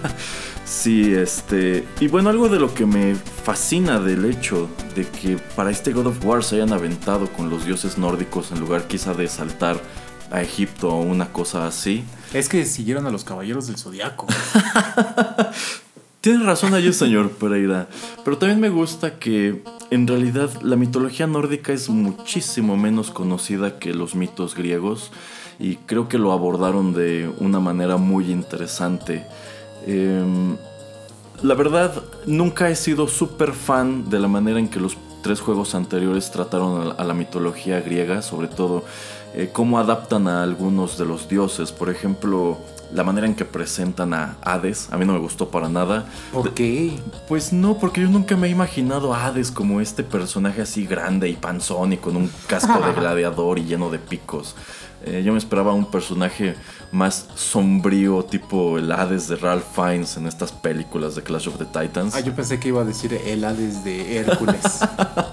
sí, 0.65 1.13
este. 1.13 1.87
Y 2.01 2.09
bueno, 2.09 2.31
algo 2.31 2.49
de 2.49 2.59
lo 2.59 2.73
que 2.73 2.87
me 2.87 3.15
fascina 3.15 4.01
del 4.01 4.25
hecho 4.25 4.71
de 4.97 5.07
que 5.07 5.37
para 5.55 5.71
este 5.71 5.93
God 5.93 6.07
of 6.07 6.25
War 6.25 6.43
se 6.43 6.57
hayan 6.57 6.73
aventado 6.73 7.31
con 7.31 7.51
los 7.51 7.67
dioses 7.67 7.99
nórdicos 7.99 8.53
en 8.53 8.61
lugar 8.61 8.87
quizá 8.87 9.13
de 9.13 9.29
saltar 9.29 9.79
a 10.31 10.41
Egipto 10.41 10.89
o 10.89 11.03
una 11.03 11.31
cosa 11.31 11.67
así. 11.67 12.05
Es 12.33 12.49
que 12.49 12.65
siguieron 12.65 13.07
a 13.07 13.11
los 13.11 13.25
caballeros 13.25 13.67
del 13.67 13.77
zodiaco. 13.77 14.27
Tienes 16.21 16.45
razón 16.45 16.75
allí, 16.75 16.93
señor 16.93 17.31
Pereira. 17.31 17.89
Pero 18.25 18.37
también 18.37 18.61
me 18.61 18.69
gusta 18.69 19.19
que 19.19 19.63
en 19.91 20.07
realidad 20.07 20.51
la 20.61 20.77
mitología 20.77 21.27
nórdica 21.27 21.73
es 21.73 21.89
muchísimo 21.89 22.77
menos 22.77 23.11
conocida 23.11 23.79
que 23.79 23.95
los 23.95 24.15
mitos 24.15 24.55
griegos 24.55 25.13
y 25.59 25.77
creo 25.77 26.09
que 26.09 26.19
lo 26.19 26.33
abordaron 26.33 26.93
de 26.93 27.33
una 27.39 27.59
manera 27.59 27.97
muy 27.97 28.31
interesante. 28.31 29.25
Em, 29.87 30.59
la 31.43 31.55
verdad, 31.55 32.03
nunca 32.27 32.69
he 32.69 32.77
sido 32.77 33.09
súper 33.09 33.53
fan 33.53 34.11
de 34.11 34.19
la 34.19 34.29
manera 34.29 34.59
en 34.59 34.69
que 34.69 34.79
los 34.79 34.99
tres 35.23 35.41
juegos 35.41 35.75
anteriores 35.75 36.31
trataron 36.31 36.95
a 36.99 37.05
la 37.05 37.15
mitología 37.15 37.81
griega, 37.81 38.21
sobre 38.21 38.49
todo 38.49 38.85
eh, 39.33 39.49
cómo 39.51 39.79
adaptan 39.79 40.29
a 40.29 40.43
algunos 40.43 40.99
de 40.99 41.07
los 41.07 41.31
dioses. 41.31 41.73
Por 41.73 41.89
ejemplo, 41.89 42.59
la 42.93 43.05
manera 43.05 43.27
en 43.27 43.35
que 43.35 43.45
presentan 43.45 44.15
a 44.15 44.37
Hades, 44.43 44.89
a 44.91 44.99
mí 44.99 45.05
no 45.05 45.13
me 45.13 45.19
gustó 45.19 45.51
para 45.51 45.69
nada. 45.69 46.07
¿Por 46.33 46.55
qué? 46.55 46.99
Pues 47.29 47.53
no, 47.53 47.79
porque 47.79 48.01
yo 48.01 48.09
nunca 48.09 48.37
me 48.37 48.49
he 48.49 48.51
imaginado 48.51 49.15
a 49.15 49.27
Hades 49.27 49.51
como 49.51 49.81
este 49.81 50.03
personaje 50.03 50.63
así 50.63 50.87
grande 50.87 51.29
y 51.29 51.35
panzón 51.35 51.93
y 51.93 51.97
con 51.97 52.17
un 52.17 52.31
casco 52.47 52.81
de 52.81 52.93
gladiador 53.01 53.59
y 53.59 53.65
lleno 53.65 53.91
de 53.91 53.99
picos. 53.99 54.57
Eh, 55.03 55.23
yo 55.25 55.33
me 55.33 55.39
esperaba 55.39 55.73
un 55.73 55.87
personaje 55.87 56.57
más 56.93 57.29
sombrío, 57.35 58.23
tipo 58.25 58.77
el 58.77 58.93
Hades 58.93 59.29
de 59.29 59.37
Ralph 59.37 59.65
Fiennes 59.75 60.17
en 60.19 60.27
estas 60.27 60.53
películas 60.53 61.15
de 61.15 61.23
Clash 61.23 61.49
of 61.49 61.57
the 61.57 61.65
Titans. 61.65 62.15
Ah, 62.15 62.21
yo 62.21 62.35
pensé 62.35 62.61
que 62.61 62.69
iba 62.69 62.83
a 62.83 62.85
decir 62.85 63.15
el 63.15 63.45
Hades 63.45 63.83
de 63.83 64.19
Hércules. 64.19 64.81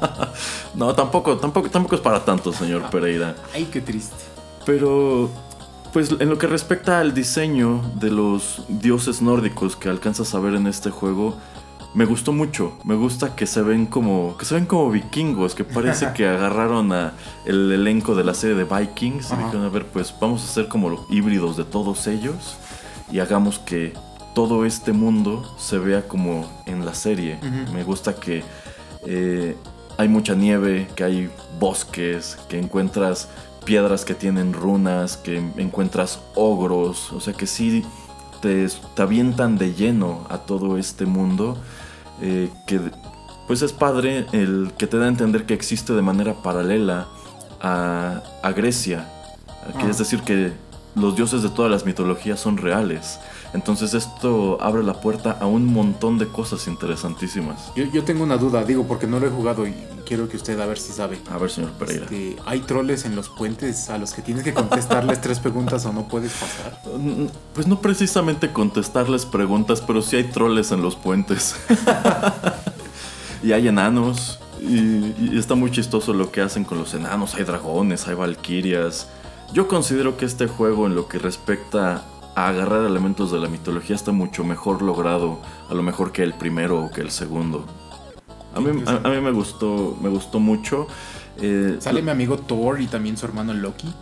no, 0.76 0.96
tampoco, 0.96 1.38
tampoco, 1.38 1.70
tampoco 1.70 1.96
es 1.96 2.02
para 2.02 2.24
tanto, 2.24 2.54
señor 2.54 2.84
Pereira. 2.92 3.36
Ay, 3.54 3.66
qué 3.66 3.82
triste. 3.82 4.16
Pero 4.66 5.30
pues 5.94 6.12
en 6.20 6.30
lo 6.30 6.38
que 6.38 6.48
respecta 6.48 7.00
al 7.00 7.14
diseño 7.14 7.82
de 7.96 8.12
los 8.12 8.64
dioses 8.68 9.22
nórdicos 9.22 9.76
que 9.76 9.90
alcanzas 9.90 10.34
a 10.36 10.40
ver 10.40 10.56
en 10.56 10.68
este 10.68 10.90
juego, 10.90 11.38
me 11.94 12.06
gustó 12.06 12.32
mucho. 12.32 12.78
Me 12.84 12.96
gusta 12.96 13.36
que 13.36 13.48
se 13.48 13.62
ven 13.62 13.86
como 13.86 14.38
que 14.38 14.46
se 14.46 14.56
ven 14.56 14.66
como 14.66 14.92
vikingos, 14.92 15.56
que 15.56 15.64
parece 15.64 16.12
que 16.16 16.28
agarraron 16.28 16.92
a 16.92 17.14
el 17.46 17.72
elenco 17.72 18.16
de 18.16 18.24
la 18.24 18.34
serie 18.34 18.56
de 18.56 18.66
Vikings 18.66 19.32
y 19.32 19.36
dijeron, 19.36 19.66
a 19.66 19.70
ver, 19.70 19.86
pues 19.86 20.14
vamos 20.20 20.44
a 20.44 20.46
hacer 20.46 20.68
como 20.68 20.90
los 20.90 21.02
híbridos 21.10 21.58
de 21.58 21.64
todos 21.64 22.08
ellos 22.08 22.58
y 23.12 23.20
hagamos 23.20 23.60
que 23.60 23.94
todo 24.36 24.66
este 24.66 24.92
mundo 24.92 25.56
se 25.58 25.80
vea 25.80 26.08
como 26.08 26.48
en 26.66 26.86
la 26.86 26.94
serie. 26.94 27.40
Me 27.74 27.84
gusta 27.84 28.16
que 28.16 28.44
eh, 29.06 29.56
hay 29.98 30.08
mucha 30.08 30.36
nieve, 30.36 30.88
que 30.96 31.04
hay 31.04 31.30
bosques, 31.60 32.38
que 32.48 32.60
encuentras 32.60 33.30
piedras 33.68 34.06
que 34.06 34.16
tienen 34.16 34.54
runas, 34.54 35.18
que 35.18 35.38
encuentras 35.58 36.22
ogros, 36.36 37.12
o 37.12 37.20
sea 37.20 37.34
que 37.34 37.46
sí 37.46 37.84
te, 38.42 38.66
te 38.96 39.02
avientan 39.02 39.58
de 39.58 39.74
lleno 39.74 40.26
a 40.30 40.38
todo 40.38 40.78
este 40.78 41.06
mundo, 41.06 41.58
eh, 42.22 42.50
que 42.66 42.80
pues 43.46 43.62
es 43.62 43.74
padre 43.74 44.26
el 44.32 44.72
que 44.78 44.88
te 44.88 44.98
da 44.98 45.04
a 45.04 45.10
entender 45.10 45.46
que 45.46 45.54
existe 45.54 45.92
de 45.92 46.02
manera 46.02 46.34
paralela 46.36 47.08
a, 47.60 48.24
a 48.42 48.52
Grecia, 48.54 49.06
que 49.82 49.90
es 49.90 49.98
decir 49.98 50.22
que 50.22 50.54
los 50.96 51.18
dioses 51.18 51.44
de 51.44 51.50
todas 51.50 51.70
las 51.70 51.86
mitologías 51.86 52.40
son 52.40 52.56
reales. 52.56 53.20
Entonces 53.54 53.94
esto 53.94 54.58
abre 54.62 54.82
la 54.82 54.94
puerta 54.94 55.38
a 55.42 55.46
un 55.46 55.66
montón 55.66 56.18
de 56.18 56.28
cosas 56.28 56.68
interesantísimas. 56.70 57.74
Yo, 57.76 58.04
tengo 58.06 58.24
una 58.24 58.38
duda, 58.38 58.64
digo, 58.64 58.88
porque 58.88 59.08
no 59.08 59.20
lo 59.20 59.28
he 59.28 59.30
jugado 59.30 59.68
y 59.68 59.74
quiero 60.08 60.30
que 60.30 60.38
usted 60.38 60.60
a 60.60 60.66
ver 60.66 60.80
si 60.80 60.94
sabe. 60.94 61.20
A 61.30 61.38
ver, 61.38 61.52
señor 61.52 61.72
Pereira. 61.72 62.06
Este, 62.06 62.38
¿Hay 62.46 62.62
troles 62.62 63.04
en 63.06 63.16
los 63.16 63.28
puentes 63.28 63.90
a 63.90 63.98
los 63.98 64.14
que 64.14 64.22
tienes 64.22 64.44
que 64.44 64.54
contestarles 64.54 65.20
tres 65.20 65.40
preguntas 65.40 65.86
o 65.86 65.92
no 65.94 66.08
puedes 66.08 66.32
pasar? 66.34 66.82
Mm, 66.98 67.28
pues 67.54 67.68
no 67.68 67.80
precisamente 67.80 68.52
contestarles 68.52 69.26
preguntas, 69.26 69.82
pero 69.86 70.02
sí 70.02 70.16
hay 70.16 70.24
troles 70.24 70.72
en 70.72 70.82
los 70.82 70.96
puentes. 70.96 71.56
y 73.44 73.52
hay 73.52 73.68
enanos. 73.68 74.40
Y, 74.62 75.14
y, 75.20 75.38
está 75.38 75.54
muy 75.54 75.70
chistoso 75.70 76.14
lo 76.14 76.32
que 76.32 76.42
hacen 76.42 76.64
con 76.64 76.80
los 76.80 76.94
enanos. 76.94 77.36
Hay 77.36 77.44
dragones, 77.44 78.08
hay 78.08 78.16
valquirias. 78.16 79.10
Yo 79.54 79.68
considero 79.68 80.18
que 80.18 80.26
este 80.26 80.48
juego 80.48 80.88
en 80.88 80.96
lo 80.96 81.08
que 81.08 81.20
respecta 81.20 82.04
a 82.36 82.48
agarrar 82.48 82.86
elementos 82.86 83.32
de 83.32 83.40
la 83.40 83.48
mitología 83.48 83.96
está 83.96 84.12
mucho 84.12 84.44
mejor 84.44 84.82
logrado, 84.82 85.40
a 85.70 85.74
lo 85.74 85.84
mejor 85.84 86.12
que 86.12 86.24
el 86.24 86.34
primero 86.34 86.86
o 86.86 86.92
que 86.92 87.02
el 87.02 87.12
segundo. 87.12 87.66
A 88.58 88.60
mí, 88.60 88.84
a, 88.86 89.10
mí 89.10 89.22
me 89.22 89.32
gustó, 89.32 89.98
me 90.02 90.10
gustó 90.10 90.40
mucho. 90.40 90.88
Eh, 91.40 91.78
¿Sale 91.80 92.02
mi 92.02 92.10
amigo 92.10 92.38
Thor 92.38 92.82
y 92.82 92.88
también 92.88 93.18
su 93.18 93.26
hermano 93.26 93.54
Loki? 93.54 93.94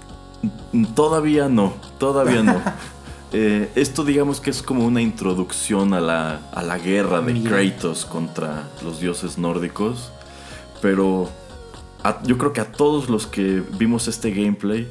Todavía 0.96 1.50
no, 1.50 1.74
todavía 1.98 2.44
no. 2.44 2.62
Eh, 3.38 3.70
esto 3.76 4.06
digamos 4.06 4.40
que 4.40 4.50
es 4.50 4.62
como 4.62 4.86
una 4.86 5.02
introducción 5.02 5.94
a 5.94 6.00
la, 6.00 6.40
a 6.54 6.62
la 6.62 6.78
guerra 6.78 7.20
de 7.20 7.44
Kratos 7.44 8.06
contra 8.06 8.70
los 8.82 9.02
dioses 9.02 9.38
nórdicos. 9.38 10.12
Pero 10.82 11.30
yo 12.24 12.38
creo 12.38 12.54
que 12.54 12.62
a 12.62 12.72
todos 12.72 13.10
los 13.10 13.28
que 13.28 13.62
vimos 13.78 14.08
este 14.08 14.32
gameplay 14.32 14.88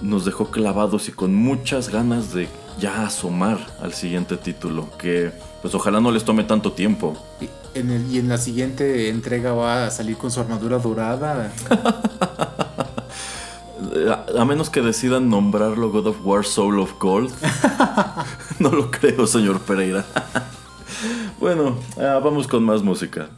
nos 0.00 0.24
dejó 0.24 0.50
clavados 0.50 1.08
y 1.08 1.12
con 1.12 1.34
muchas 1.34 1.90
ganas 1.90 2.32
de 2.32 2.48
ya 2.78 3.04
asomar 3.04 3.58
al 3.82 3.92
siguiente 3.92 4.36
título, 4.36 4.88
que 4.96 5.32
pues 5.62 5.74
ojalá 5.74 6.00
no 6.00 6.10
les 6.10 6.24
tome 6.24 6.44
tanto 6.44 6.72
tiempo. 6.72 7.16
Y 7.74 7.78
en, 7.78 7.90
el, 7.90 8.12
y 8.12 8.18
en 8.18 8.28
la 8.28 8.38
siguiente 8.38 9.08
entrega 9.08 9.52
va 9.52 9.86
a 9.86 9.90
salir 9.90 10.16
con 10.16 10.30
su 10.30 10.40
armadura 10.40 10.78
dorada. 10.78 11.52
a, 14.36 14.44
menos 14.44 14.70
que 14.70 14.80
decidan 14.80 15.28
nombrarlo 15.28 15.90
God 15.90 16.08
of 16.08 16.16
War 16.24 16.44
Soul 16.44 16.80
of 16.80 16.98
Gold. 16.98 17.32
no 18.58 18.70
lo 18.70 18.90
creo, 18.90 19.26
señor 19.26 19.60
Pereira. 19.60 20.04
bueno, 21.40 21.76
ah, 21.98 22.20
vamos 22.22 22.46
con 22.46 22.64
más 22.64 22.82
música. 22.82 23.28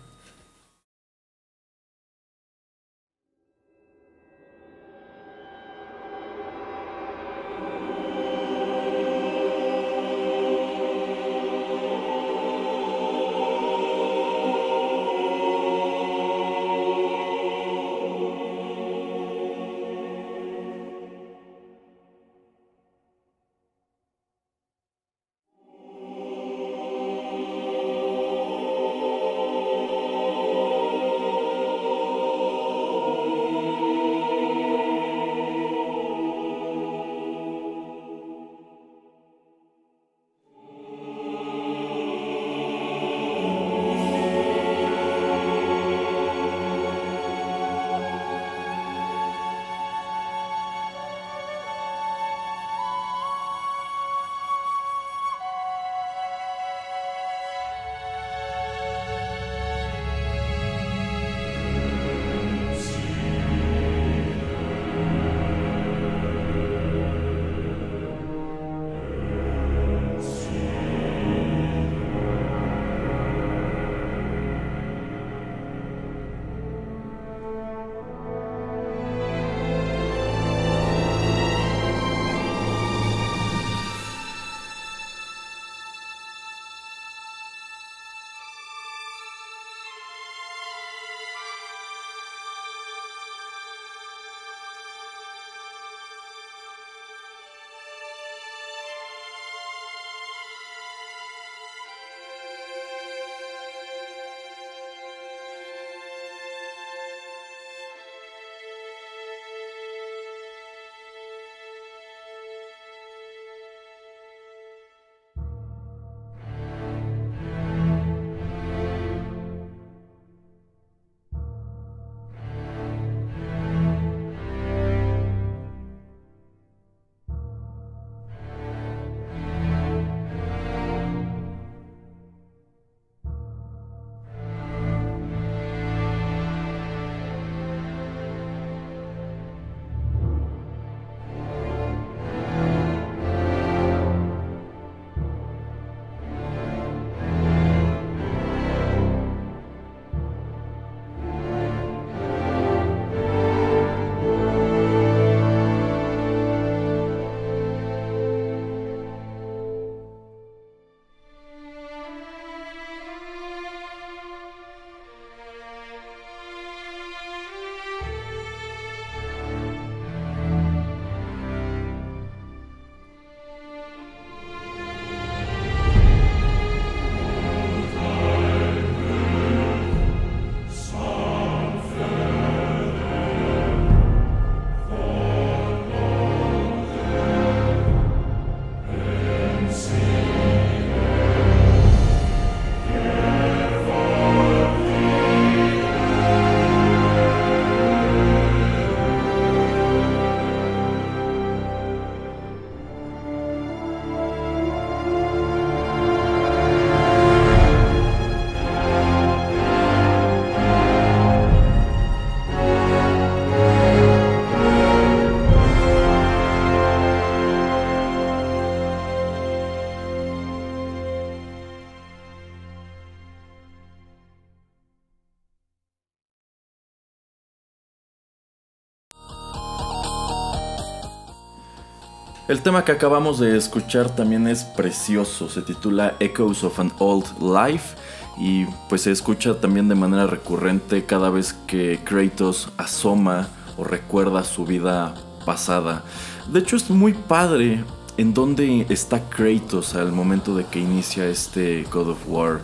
El 232.48 232.62
tema 232.62 232.84
que 232.84 232.92
acabamos 232.92 233.40
de 233.40 233.56
escuchar 233.56 234.14
también 234.14 234.46
es 234.46 234.62
precioso, 234.62 235.48
se 235.48 235.62
titula 235.62 236.14
Echoes 236.20 236.62
of 236.62 236.78
an 236.78 236.92
Old 237.00 237.26
Life 237.40 237.96
y 238.38 238.66
pues 238.88 239.02
se 239.02 239.10
escucha 239.10 239.60
también 239.60 239.88
de 239.88 239.96
manera 239.96 240.28
recurrente 240.28 241.04
cada 241.04 241.28
vez 241.28 241.56
que 241.66 241.98
Kratos 242.04 242.68
asoma 242.76 243.48
o 243.76 243.82
recuerda 243.82 244.44
su 244.44 244.64
vida 244.64 245.12
pasada. 245.44 246.04
De 246.46 246.60
hecho 246.60 246.76
es 246.76 246.88
muy 246.88 247.14
padre 247.14 247.82
en 248.16 248.32
dónde 248.32 248.86
está 248.90 249.28
Kratos 249.28 249.96
al 249.96 250.12
momento 250.12 250.54
de 250.54 250.66
que 250.66 250.78
inicia 250.78 251.26
este 251.26 251.84
God 251.92 252.10
of 252.10 252.28
War. 252.28 252.60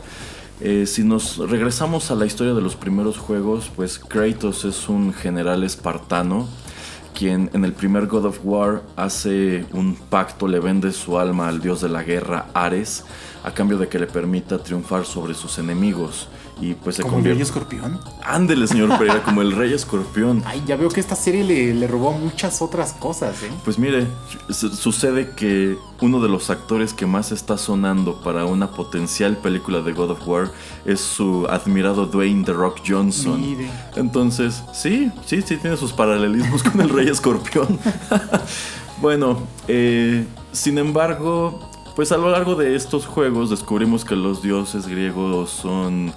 Eh, 0.61 0.87
si 0.87 1.03
nos 1.03 1.38
regresamos 1.38 2.12
a 2.12 2.14
la 2.14 2.25
historia 2.25 2.55
de 2.55 2.62
los 2.62 2.77
primeros 2.77 3.18
juegos, 3.18 3.68
pues 3.75 3.99
Kratos 3.99 4.64
es 4.64 4.88
un 4.88 5.12
general 5.12 5.64
espartano 5.64 6.47
quien 7.12 7.51
en 7.53 7.64
el 7.64 7.72
primer 7.72 8.07
God 8.07 8.27
of 8.27 8.40
War 8.42 8.83
hace 8.96 9.64
un 9.72 9.94
pacto, 9.94 10.48
le 10.48 10.61
vende 10.61 10.92
su 10.92 11.18
alma 11.18 11.48
al 11.48 11.61
dios 11.61 11.81
de 11.81 11.88
la 11.88 12.03
guerra, 12.03 12.46
Ares, 12.55 13.05
a 13.44 13.53
cambio 13.53 13.79
de 13.79 13.88
que 13.88 13.98
le 13.98 14.07
permita 14.07 14.59
triunfar 14.59 15.05
sobre 15.05 15.35
sus 15.35 15.59
enemigos. 15.59 16.29
Y 16.62 16.75
pues 16.75 16.94
se 16.94 17.03
¿Como 17.03 17.18
el 17.18 17.25
rey 17.25 17.42
escorpión? 17.42 17.98
Ándele, 18.25 18.68
señor 18.68 18.96
Pereira, 18.96 19.25
como 19.25 19.42
el 19.42 19.51
rey 19.51 19.72
escorpión. 19.72 20.44
Ay, 20.46 20.62
ya 20.64 20.77
veo 20.77 20.88
que 20.90 21.01
esta 21.01 21.16
serie 21.16 21.42
le, 21.75 21.87
robó 21.88 22.12
muchas 22.12 22.62
otras 22.62 22.92
cosas, 22.92 23.42
¿eh? 23.42 23.51
Pues 23.64 23.81
mire, 23.81 24.07
sucede 24.48 25.31
que 25.35 25.77
uno 26.01 26.20
de 26.20 26.29
los 26.29 26.51
actores 26.51 26.94
que 26.94 27.05
más 27.05 27.33
está 27.33 27.59
sonando 27.59 28.20
para 28.22 28.44
una 28.44 28.70
potencial 28.70 29.37
película 29.38 29.81
de 29.81 29.92
God 29.92 30.12
of 30.12 30.29
War 30.29 30.53
es 30.85 31.01
su 31.01 31.48
admirado 31.51 32.07
Dwayne 32.07 32.44
The 32.44 32.53
Rock 32.53 32.79
Johnson. 32.87 33.40
Mire. 33.40 33.68
Entonces, 33.96 34.62
sí, 34.72 35.11
sí, 35.27 35.42
sí 35.42 35.57
tiene 35.57 35.77
sus 35.77 35.92
paralelismos 35.92 36.62
con 36.62 36.81
el 36.81 36.90
rey 36.90 37.09
escorpión. 37.09 37.77
bueno, 39.01 39.42
eh, 39.66 40.25
sin 40.53 40.79
embargo, 40.79 41.59
pues 41.96 42.12
a 42.12 42.16
lo 42.18 42.31
largo 42.31 42.55
de 42.55 42.77
estos 42.77 43.05
juegos 43.05 43.51
descubrimos 43.51 44.05
que 44.05 44.14
los 44.14 44.42
dioses 44.42 44.87
griegos 44.87 45.51
son 45.51 46.12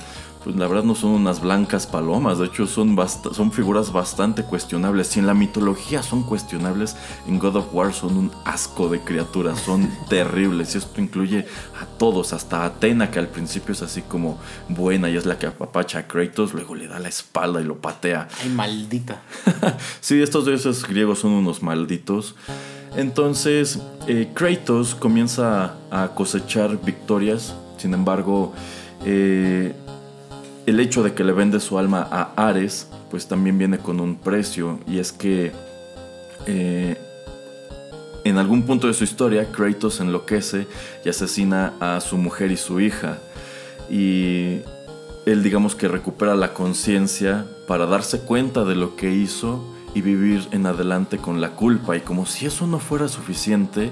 pues 0.46 0.56
la 0.58 0.68
verdad 0.68 0.84
no 0.84 0.94
son 0.94 1.10
unas 1.10 1.42
blancas 1.42 1.88
palomas, 1.88 2.38
de 2.38 2.46
hecho 2.46 2.68
son, 2.68 2.96
son 3.34 3.52
figuras 3.52 3.92
bastante 3.92 4.44
cuestionables. 4.44 5.08
Si 5.08 5.20
en 5.20 5.26
la 5.26 5.34
mitología 5.34 6.04
son 6.04 6.22
cuestionables, 6.22 6.96
en 7.28 7.40
God 7.40 7.56
of 7.56 7.74
War 7.74 7.92
son 7.96 8.16
un 8.16 8.32
asco 8.46 8.88
de 8.88 9.00
criaturas, 9.00 9.60
son 9.60 9.90
terribles. 10.08 10.76
Y 10.76 10.78
esto 10.78 11.02
incluye 11.02 11.48
a 11.82 11.88
todos, 11.98 12.32
hasta 12.32 12.64
Atena, 12.64 13.10
que 13.10 13.18
al 13.18 13.28
principio 13.28 13.72
es 13.74 13.82
así 13.82 14.04
como 14.04 14.38
buena 14.70 15.10
y 15.10 15.18
es 15.18 15.26
la 15.26 15.40
que 15.40 15.48
apapacha 15.48 15.98
a 15.98 16.08
Kratos, 16.08 16.54
luego 16.54 16.76
le 16.76 16.88
da 16.88 17.00
la 17.00 17.10
espalda 17.10 17.60
y 17.60 17.64
lo 17.64 17.82
patea. 17.82 18.28
Ay, 18.44 18.50
maldita. 18.50 19.24
sí, 20.00 20.22
estos 20.22 20.46
dioses 20.46 20.88
griegos 20.88 21.18
son 21.18 21.32
unos 21.32 21.64
malditos. 21.64 22.36
Entonces, 22.96 23.80
eh, 24.08 24.30
Kratos 24.36 24.94
comienza 24.94 25.74
a 25.90 26.10
cosechar 26.10 26.80
victorias, 26.86 27.56
sin 27.78 27.96
embargo, 27.96 28.54
eh, 29.06 29.74
el 30.66 30.80
hecho 30.80 31.04
de 31.04 31.14
que 31.14 31.24
le 31.24 31.34
vende 31.34 31.60
su 31.60 31.78
alma 31.78 32.08
a 32.12 32.48
Ares, 32.48 32.88
pues 33.12 33.28
también 33.28 33.58
viene 33.58 33.78
con 33.78 34.00
un 34.00 34.16
precio, 34.16 34.80
y 34.88 35.00
es 35.00 35.12
que 35.12 35.52
eh, 36.48 36.98
en 38.24 38.38
algún 38.38 38.64
punto 38.64 38.88
de 38.88 38.94
su 38.94 39.04
historia, 39.04 39.52
Kratos 39.52 40.00
enloquece 40.00 40.68
y 41.04 41.10
asesina 41.10 41.74
a 41.80 42.02
su 42.02 42.18
mujer 42.18 42.52
y 42.52 42.58
su 42.58 42.80
hija, 42.80 43.20
y 43.90 44.62
él 45.26 45.44
digamos 45.44 45.76
que 45.76 45.88
recupera 45.88 46.36
la 46.36 46.54
conciencia 46.54 47.46
para 47.68 47.86
darse 47.86 48.22
cuenta 48.22 48.64
de 48.64 48.76
lo 48.76 48.96
que 48.96 49.12
hizo 49.12 49.75
y 49.96 50.02
vivir 50.02 50.48
en 50.52 50.68
adelante 50.68 51.18
con 51.18 51.42
la 51.42 51.52
culpa. 51.52 51.96
Y 51.96 52.02
como 52.02 52.26
si 52.26 52.46
eso 52.46 52.68
no 52.68 52.80
fuera 52.80 53.08
suficiente, 53.08 53.92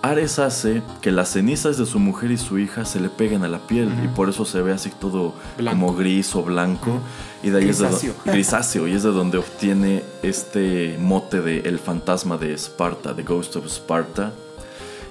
Ares 0.00 0.38
hace 0.38 0.82
que 1.02 1.12
las 1.12 1.28
cenizas 1.28 1.76
de 1.76 1.84
su 1.84 2.00
mujer 2.00 2.30
y 2.32 2.38
su 2.38 2.58
hija 2.58 2.86
se 2.86 2.98
le 2.98 3.10
peguen 3.10 3.44
a 3.44 3.48
la 3.48 3.58
piel 3.58 3.92
y 4.02 4.08
por 4.08 4.30
eso 4.30 4.46
se 4.46 4.62
ve 4.62 4.72
así 4.72 4.90
todo 4.98 5.34
como 5.58 5.94
gris 5.94 6.34
o 6.34 6.42
blanco. 6.42 6.98
Y 7.42 7.50
de 7.50 7.58
ahí 7.58 7.64
grisáceo. 7.64 8.14
es 8.18 8.24
de 8.24 8.32
grisáceo 8.32 8.88
y 8.88 8.94
es 8.94 9.02
de 9.02 9.10
donde 9.10 9.38
obtiene 9.38 10.02
este 10.22 10.96
mote 10.98 11.42
de 11.42 11.60
el 11.60 11.78
fantasma 11.78 12.38
de 12.38 12.54
Esparta, 12.54 13.14
The 13.14 13.22
Ghost 13.22 13.56
of 13.56 13.66
Sparta. 13.66 14.32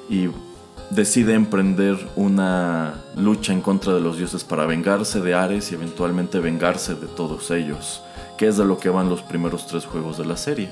Y 0.10 0.30
decide 0.90 1.36
emprender 1.36 2.10
una 2.16 2.96
lucha 3.16 3.54
en 3.54 3.62
contra 3.62 3.94
de 3.94 4.02
los 4.02 4.18
dioses 4.18 4.44
para 4.44 4.66
vengarse 4.66 5.22
de 5.22 5.36
Ares 5.36 5.72
y 5.72 5.76
eventualmente 5.76 6.40
vengarse 6.40 6.96
de 6.96 7.06
todos 7.06 7.52
ellos 7.52 8.02
que 8.42 8.48
es 8.48 8.58
de 8.58 8.66
lo 8.66 8.80
que 8.80 8.90
van 8.90 9.08
los 9.08 9.22
primeros 9.22 9.68
tres 9.68 9.86
juegos 9.86 10.18
de 10.18 10.26
la 10.26 10.36
serie. 10.36 10.72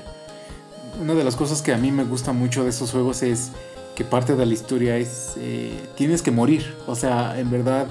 Una 1.00 1.14
de 1.14 1.22
las 1.22 1.36
cosas 1.36 1.62
que 1.62 1.72
a 1.72 1.78
mí 1.78 1.92
me 1.92 2.02
gusta 2.02 2.32
mucho 2.32 2.64
de 2.64 2.70
esos 2.70 2.90
juegos 2.90 3.22
es 3.22 3.52
que 3.94 4.02
parte 4.04 4.34
de 4.34 4.44
la 4.44 4.52
historia 4.52 4.96
es 4.96 5.34
eh, 5.36 5.88
tienes 5.94 6.20
que 6.20 6.32
morir. 6.32 6.74
O 6.88 6.96
sea, 6.96 7.38
en 7.38 7.48
verdad, 7.48 7.86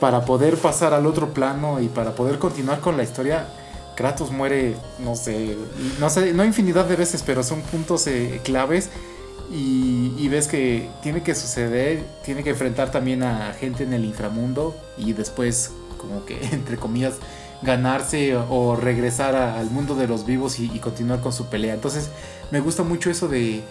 para 0.00 0.24
poder 0.24 0.56
pasar 0.56 0.94
al 0.94 1.04
otro 1.04 1.34
plano 1.34 1.82
y 1.82 1.88
para 1.88 2.12
poder 2.12 2.38
continuar 2.38 2.80
con 2.80 2.96
la 2.96 3.02
historia, 3.02 3.46
Kratos 3.94 4.30
muere, 4.30 4.76
no 5.00 5.14
sé, 5.14 5.54
no 5.98 6.08
sé, 6.08 6.32
no 6.32 6.42
infinidad 6.42 6.86
de 6.86 6.96
veces, 6.96 7.22
pero 7.22 7.42
son 7.42 7.60
puntos 7.60 8.06
eh, 8.06 8.40
claves. 8.42 8.88
Y, 9.52 10.14
y, 10.16 10.28
ves 10.28 10.48
que 10.48 10.88
tiene 11.02 11.22
que 11.22 11.34
suceder, 11.34 12.06
tiene 12.24 12.42
que 12.42 12.50
enfrentar 12.50 12.90
también 12.90 13.22
a 13.22 13.52
gente 13.52 13.82
en 13.82 13.92
el 13.92 14.06
inframundo 14.06 14.74
y 14.96 15.12
después, 15.12 15.72
como 15.98 16.24
que, 16.24 16.42
entre 16.52 16.78
comillas, 16.78 17.16
ganarse 17.62 18.36
o 18.36 18.76
regresar 18.76 19.34
al 19.36 19.70
mundo 19.70 19.94
de 19.94 20.06
los 20.06 20.24
vivos 20.24 20.58
y, 20.60 20.68
continuar 20.78 21.20
con 21.20 21.32
su 21.32 21.46
pelea. 21.46 21.74
Entonces 21.74 22.10
me 22.50 22.60
gusta 22.60 22.82
mucho 22.82 23.10
eso 23.10 23.28
de, 23.28 23.62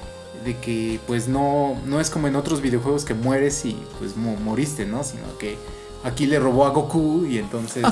que 0.61 0.99
pues 1.07 1.27
no, 1.27 1.75
no 1.85 1.99
es 1.99 2.09
como 2.09 2.27
en 2.27 2.35
otros 2.35 2.61
videojuegos 2.61 3.05
que 3.05 3.13
mueres 3.13 3.65
y 3.65 3.77
pues 3.97 4.15
moriste, 4.15 4.85
¿no? 4.85 5.03
Sino 5.03 5.37
que 5.37 5.57
aquí 6.03 6.25
le 6.25 6.39
robó 6.39 6.65
a 6.65 6.69
Goku 6.69 7.25
y 7.25 7.37
entonces 7.37 7.85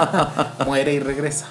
muere 0.66 0.94
y 0.94 1.00
regresa. 1.00 1.46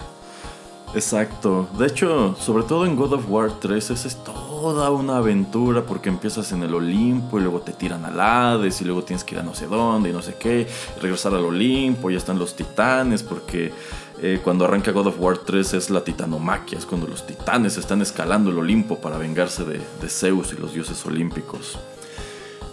Exacto. 0.93 1.67
De 1.77 1.87
hecho, 1.87 2.35
sobre 2.39 2.63
todo 2.63 2.85
en 2.85 2.95
God 2.95 3.13
of 3.13 3.29
War 3.29 3.51
3, 3.59 3.91
esa 3.91 4.07
es 4.07 4.15
toda 4.59 4.89
una 4.89 5.17
aventura 5.17 5.83
porque 5.83 6.09
empiezas 6.09 6.51
en 6.51 6.63
el 6.63 6.73
Olimpo 6.73 7.37
y 7.37 7.41
luego 7.43 7.61
te 7.61 7.73
tiran 7.73 8.03
al 8.05 8.19
Hades 8.19 8.81
y 8.81 8.85
luego 8.85 9.03
tienes 9.03 9.23
que 9.23 9.35
ir 9.35 9.41
a 9.41 9.43
no 9.43 9.53
sé 9.53 9.67
dónde 9.67 10.09
y 10.09 10.13
no 10.13 10.23
sé 10.23 10.33
qué, 10.33 10.67
regresar 10.99 11.35
al 11.35 11.45
Olimpo, 11.45 12.09
ya 12.09 12.17
están 12.17 12.39
los 12.39 12.55
titanes 12.55 13.21
porque 13.21 13.71
eh, 14.19 14.39
cuando 14.43 14.65
arranca 14.65 14.91
God 14.91 15.07
of 15.07 15.19
War 15.19 15.37
3 15.37 15.75
es 15.75 15.91
la 15.91 16.03
titanomaquia, 16.03 16.79
es 16.79 16.87
cuando 16.87 17.07
los 17.07 17.27
titanes 17.27 17.77
están 17.77 18.01
escalando 18.01 18.49
el 18.49 18.57
Olimpo 18.57 18.97
para 18.97 19.19
vengarse 19.19 19.63
de, 19.63 19.79
Zeus 20.09 20.53
y 20.53 20.59
los 20.59 20.73
dioses 20.73 21.05
olímpicos. 21.05 21.77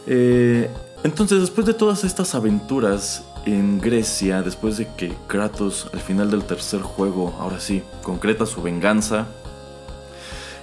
Eh, 0.06 0.70
entonces, 1.02 1.42
después 1.42 1.66
de 1.66 1.74
todas 1.74 2.02
estas 2.04 2.34
aventuras, 2.34 3.24
en 3.44 3.78
Grecia, 3.78 4.40
después 4.40 4.78
de 4.78 4.88
que 4.96 5.12
Kratos 5.26 5.90
al 5.92 6.00
final 6.00 6.30
del 6.30 6.44
tercer 6.44 6.80
juego, 6.80 7.34
ahora 7.38 7.60
sí, 7.60 7.82
concreta 8.02 8.46
su 8.46 8.62
venganza, 8.62 9.26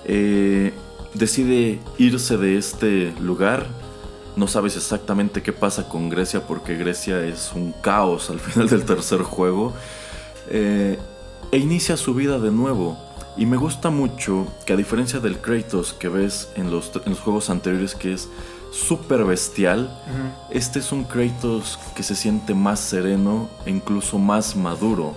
eh, 0.05 0.73
decide 1.13 1.80
irse 1.97 2.38
de 2.38 2.58
este 2.58 3.13
lugar. 3.19 3.67
No 4.36 4.47
sabes 4.47 4.78
exactamente 4.78 5.41
qué 5.41 5.52
pasa 5.52 5.89
con 5.89 6.10
Grecia 6.10 6.47
porque 6.47 6.76
Grecia 6.76 7.24
es 7.26 7.52
un 7.54 7.74
caos 7.74 8.30
al 8.30 8.39
final 8.41 8.69
del 8.69 8.86
tercer 8.86 9.21
juego. 9.24 9.74
Eh, 10.50 10.97
e 11.52 11.58
inicia 11.58 11.97
su 11.97 12.13
vida 12.13 12.39
de 12.39 12.52
nuevo. 12.52 12.97
Y 13.38 13.45
me 13.45 13.58
gusta 13.58 13.89
mucho 13.89 14.47
que 14.65 14.74
a 14.74 14.76
diferencia 14.76 15.19
del 15.19 15.39
Kratos 15.39 15.93
que 15.93 16.10
ves 16.10 16.50
en 16.56 16.69
los, 16.69 16.91
en 17.06 17.12
los 17.12 17.19
juegos 17.19 17.50
anteriores 17.50 17.95
que 17.95 18.13
es 18.13 18.30
súper 18.71 19.24
bestial. 19.26 19.89
Este 20.50 20.80
es 20.80 20.91
un 20.91 21.04
Kratos 21.04 21.80
que 21.95 22.04
se 22.04 22.15
siente 22.15 22.54
más 22.54 22.80
sereno 22.80 23.50
e 23.65 23.69
incluso 23.69 24.17
más 24.17 24.56
maduro. 24.56 25.13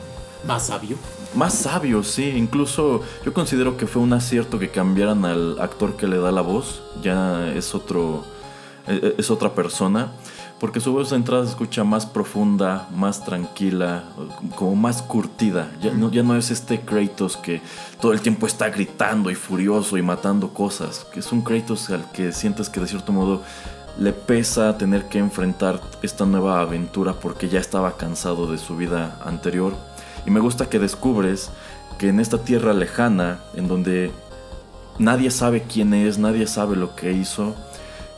Más 0.47 0.67
sabio. 0.67 0.97
Más 1.35 1.55
sabio, 1.55 2.03
sí. 2.03 2.33
Incluso 2.37 3.03
yo 3.25 3.33
considero 3.33 3.77
que 3.77 3.87
fue 3.87 4.03
un 4.03 4.13
acierto 4.13 4.59
que 4.59 4.71
cambiaran 4.71 5.25
al 5.25 5.61
actor 5.61 5.97
que 5.97 6.07
le 6.07 6.19
da 6.19 6.33
la 6.33 6.43
voz. 6.43 6.83
Ya 7.03 7.53
es 7.55 7.75
otro. 7.75 8.25
E, 8.87 8.95
e, 8.95 9.15
es 9.19 9.31
otra 9.31 9.55
persona 9.55 10.13
porque 10.65 10.81
su 10.81 10.93
voz 10.93 11.11
de 11.11 11.17
entrada 11.17 11.45
se 11.45 11.51
escucha 11.51 11.85
más 11.85 12.07
profunda, 12.07 12.89
más 12.95 13.25
tranquila, 13.25 14.05
como 14.55 14.75
más 14.75 15.03
curtida. 15.03 15.71
Ya 15.83 15.93
no, 15.93 16.11
ya 16.11 16.23
no 16.23 16.37
es 16.37 16.51
este 16.51 16.81
Kratos 16.81 17.37
que 17.37 17.61
todo 18.01 18.13
el 18.13 18.21
tiempo 18.21 18.47
está 18.47 18.71
gritando 18.71 19.31
y 19.31 19.35
furioso 19.35 19.99
y 19.99 20.03
matando 20.03 20.55
cosas, 20.55 21.07
es 21.15 21.33
un 21.33 21.43
Kratos 21.43 21.91
al 21.91 22.11
que 22.13 22.33
sientes 22.33 22.71
que 22.71 22.81
de 22.81 22.87
cierto 22.87 23.13
modo 23.13 23.43
le 23.99 24.13
pesa 24.13 24.79
tener 24.79 25.09
que 25.09 25.19
enfrentar 25.19 25.81
esta 26.03 26.25
nueva 26.25 26.61
aventura 26.61 27.13
porque 27.13 27.49
ya 27.49 27.61
estaba 27.61 27.97
cansado 27.97 28.51
de 28.51 28.59
su 28.59 28.77
vida 28.77 29.19
anterior. 29.25 29.75
Y 30.27 30.31
me 30.31 30.41
gusta 30.41 30.69
que 30.69 30.79
descubres 30.79 31.51
que 31.99 32.09
en 32.09 32.21
esta 32.21 32.39
tierra 32.39 32.73
lejana, 32.73 33.41
en 33.55 33.69
donde 33.69 34.11
nadie 34.99 35.31
sabe 35.31 35.63
quién 35.63 35.95
es, 35.95 36.19
nadie 36.19 36.47
sabe 36.47 36.77
lo 36.77 36.95
que 36.97 37.13
hizo, 37.13 37.55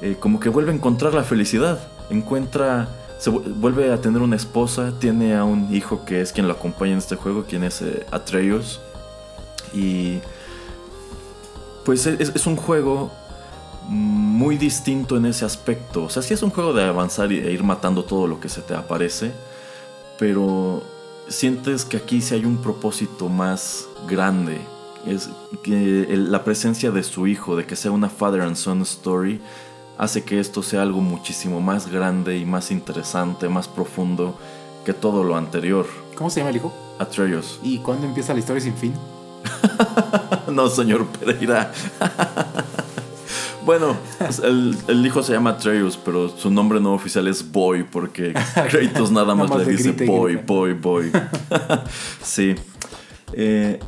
eh, 0.00 0.16
como 0.18 0.40
que 0.40 0.48
vuelve 0.48 0.72
a 0.72 0.74
encontrar 0.74 1.14
la 1.14 1.24
felicidad 1.24 1.78
encuentra, 2.10 2.88
se 3.18 3.30
vuelve 3.30 3.92
a 3.92 4.00
tener 4.00 4.22
una 4.22 4.36
esposa, 4.36 4.92
tiene 4.98 5.36
a 5.36 5.44
un 5.44 5.74
hijo 5.74 6.04
que 6.04 6.20
es 6.20 6.32
quien 6.32 6.46
lo 6.48 6.54
acompaña 6.54 6.92
en 6.92 6.98
este 6.98 7.16
juego, 7.16 7.44
quien 7.44 7.64
es 7.64 7.82
eh, 7.82 8.06
Atreus. 8.10 8.80
Y 9.72 10.20
pues 11.84 12.06
es, 12.06 12.46
un 12.46 12.56
juego 12.56 13.10
muy 13.88 14.56
distinto 14.56 15.16
en 15.16 15.26
ese 15.26 15.44
aspecto. 15.44 16.04
O 16.04 16.10
sea, 16.10 16.22
sí 16.22 16.34
es 16.34 16.42
un 16.42 16.50
juego 16.50 16.72
de 16.72 16.84
avanzar 16.84 17.30
e 17.32 17.52
ir 17.52 17.62
matando 17.62 18.04
todo 18.04 18.26
lo 18.26 18.40
que 18.40 18.48
se 18.48 18.60
te 18.62 18.74
aparece, 18.74 19.32
pero 20.18 20.82
sientes 21.28 21.84
que 21.84 21.96
aquí 21.96 22.20
sí 22.20 22.34
hay 22.34 22.44
un 22.44 22.58
propósito 22.58 23.28
más 23.28 23.86
grande. 24.08 24.60
Es 25.06 25.30
que 25.62 26.06
la 26.16 26.44
presencia 26.44 26.90
de 26.90 27.02
su 27.02 27.26
hijo, 27.26 27.56
de 27.56 27.66
que 27.66 27.76
sea 27.76 27.90
una 27.90 28.08
father 28.08 28.40
and 28.40 28.56
son 28.56 28.82
story, 28.82 29.40
hace 29.98 30.24
que 30.24 30.40
esto 30.40 30.62
sea 30.62 30.82
algo 30.82 31.00
muchísimo 31.00 31.60
más 31.60 31.90
grande 31.90 32.38
y 32.38 32.44
más 32.44 32.70
interesante, 32.70 33.48
más 33.48 33.68
profundo 33.68 34.36
que 34.84 34.92
todo 34.92 35.24
lo 35.24 35.36
anterior. 35.36 35.86
¿Cómo 36.16 36.30
se 36.30 36.40
llama 36.40 36.50
el 36.50 36.56
hijo? 36.56 36.72
Atreus. 36.98 37.60
¿Y 37.62 37.78
cuándo 37.78 38.06
empieza 38.06 38.32
la 38.32 38.40
historia 38.40 38.62
sin 38.62 38.74
fin? 38.74 38.94
no, 40.52 40.68
señor 40.68 41.06
Pereira. 41.06 41.72
bueno, 43.66 43.96
pues, 44.18 44.38
el, 44.38 45.04
hijo 45.04 45.22
se 45.24 45.32
llama 45.32 45.50
Atreus, 45.50 45.98
pero 46.02 46.28
su 46.28 46.50
nombre 46.50 46.80
no 46.80 46.94
oficial 46.94 47.26
es 47.26 47.50
Boy, 47.50 47.82
porque 47.82 48.32
Kratos 48.70 49.10
nada 49.10 49.34
más, 49.34 49.50
le 49.58 49.64
dice 49.66 49.90
Boy, 50.06 50.36
Boy, 50.36 50.72
Boy. 50.72 51.10
sí. 52.22 52.54
Eh, 53.32 53.80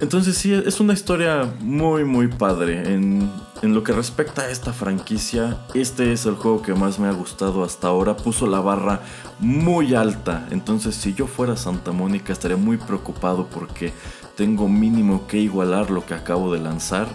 entonces 0.00 0.36
sí, 0.36 0.52
es 0.52 0.80
una 0.80 0.92
historia 0.92 1.50
muy, 1.60 2.04
muy 2.04 2.28
padre. 2.28 2.92
En, 2.92 3.30
en, 3.62 3.74
lo 3.74 3.82
que 3.82 3.92
respecta 3.92 4.42
a 4.42 4.50
esta 4.50 4.74
franquicia, 4.74 5.58
este 5.72 6.12
es 6.12 6.26
el 6.26 6.34
juego 6.34 6.60
que 6.60 6.74
más 6.74 6.98
me 6.98 7.08
ha 7.08 7.12
gustado 7.12 7.64
hasta 7.64 7.88
ahora. 7.88 8.16
Puso 8.16 8.46
la 8.46 8.60
barra 8.60 9.00
muy 9.38 9.94
alta. 9.94 10.46
Entonces 10.50 10.94
si 10.94 11.14
yo 11.14 11.26
fuera 11.26 11.56
Santa 11.56 11.92
Mónica 11.92 12.34
estaría 12.34 12.58
muy 12.58 12.76
preocupado 12.76 13.46
porque 13.46 13.92
tengo 14.36 14.68
mínimo 14.68 15.26
que 15.26 15.38
igualar 15.38 15.90
lo 15.90 16.04
que 16.04 16.12
acabo 16.12 16.52
de 16.52 16.60
lanzar. 16.60 17.06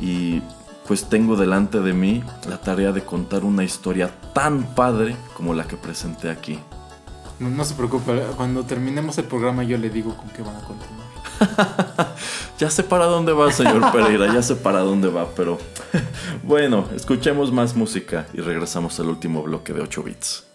Y 0.00 0.40
pues 0.88 1.04
tengo 1.04 1.36
delante 1.36 1.80
de 1.80 1.92
mí 1.92 2.24
la 2.48 2.56
tarea 2.58 2.92
de 2.92 3.04
contar 3.04 3.44
una 3.44 3.62
historia 3.62 4.10
tan 4.32 4.74
padre 4.74 5.14
como 5.34 5.52
la 5.52 5.64
que 5.64 5.76
presenté 5.76 6.30
aquí. 6.30 6.58
No, 7.38 7.50
no 7.50 7.64
se 7.66 7.74
preocupe, 7.74 8.20
cuando 8.36 8.64
terminemos 8.64 9.18
el 9.18 9.24
programa 9.24 9.62
yo 9.62 9.76
le 9.76 9.90
digo 9.90 10.16
con 10.16 10.30
qué 10.30 10.42
van 10.42 10.56
a 10.56 10.60
continuar. 10.60 11.06
ya 12.58 12.70
sé 12.70 12.82
para 12.82 13.04
dónde 13.04 13.32
va, 13.32 13.52
señor 13.52 13.92
Pereira, 13.92 14.32
ya 14.32 14.42
sé 14.42 14.56
para 14.56 14.80
dónde 14.80 15.08
va, 15.08 15.28
pero 15.36 15.58
bueno, 16.42 16.88
escuchemos 16.96 17.52
más 17.52 17.76
música 17.76 18.26
y 18.32 18.40
regresamos 18.40 18.98
al 18.98 19.08
último 19.08 19.42
bloque 19.42 19.74
de 19.74 19.82
8 19.82 20.02
bits. 20.02 20.47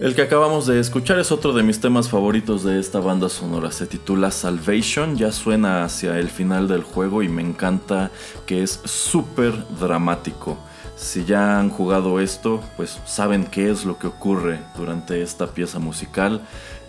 El 0.00 0.14
que 0.14 0.22
acabamos 0.22 0.68
de 0.68 0.78
escuchar 0.78 1.18
es 1.18 1.32
otro 1.32 1.52
de 1.52 1.64
mis 1.64 1.80
temas 1.80 2.08
favoritos 2.08 2.62
de 2.62 2.78
esta 2.78 3.00
banda 3.00 3.28
sonora. 3.28 3.72
Se 3.72 3.84
titula 3.84 4.30
Salvation, 4.30 5.16
ya 5.16 5.32
suena 5.32 5.82
hacia 5.82 6.20
el 6.20 6.28
final 6.28 6.68
del 6.68 6.84
juego 6.84 7.24
y 7.24 7.28
me 7.28 7.42
encanta 7.42 8.12
que 8.46 8.62
es 8.62 8.80
súper 8.84 9.52
dramático. 9.80 10.56
Si 10.94 11.24
ya 11.24 11.58
han 11.58 11.70
jugado 11.70 12.20
esto, 12.20 12.62
pues 12.76 13.00
saben 13.06 13.44
qué 13.46 13.72
es 13.72 13.84
lo 13.84 13.98
que 13.98 14.06
ocurre 14.06 14.60
durante 14.76 15.20
esta 15.20 15.48
pieza 15.48 15.80
musical 15.80 16.42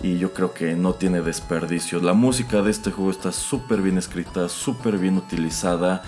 y 0.03 0.19
yo 0.19 0.31
creo 0.31 0.53
que 0.53 0.75
no 0.75 0.93
tiene 0.93 1.21
desperdicio. 1.21 1.99
La 2.01 2.13
música 2.13 2.61
de 2.61 2.69
este 2.69 2.91
juego 2.91 3.09
está 3.09 3.31
súper 3.31 3.81
bien 3.81 3.97
escrita, 3.97 4.49
súper 4.49 4.99
bien 4.99 5.17
utilizada. 5.17 6.03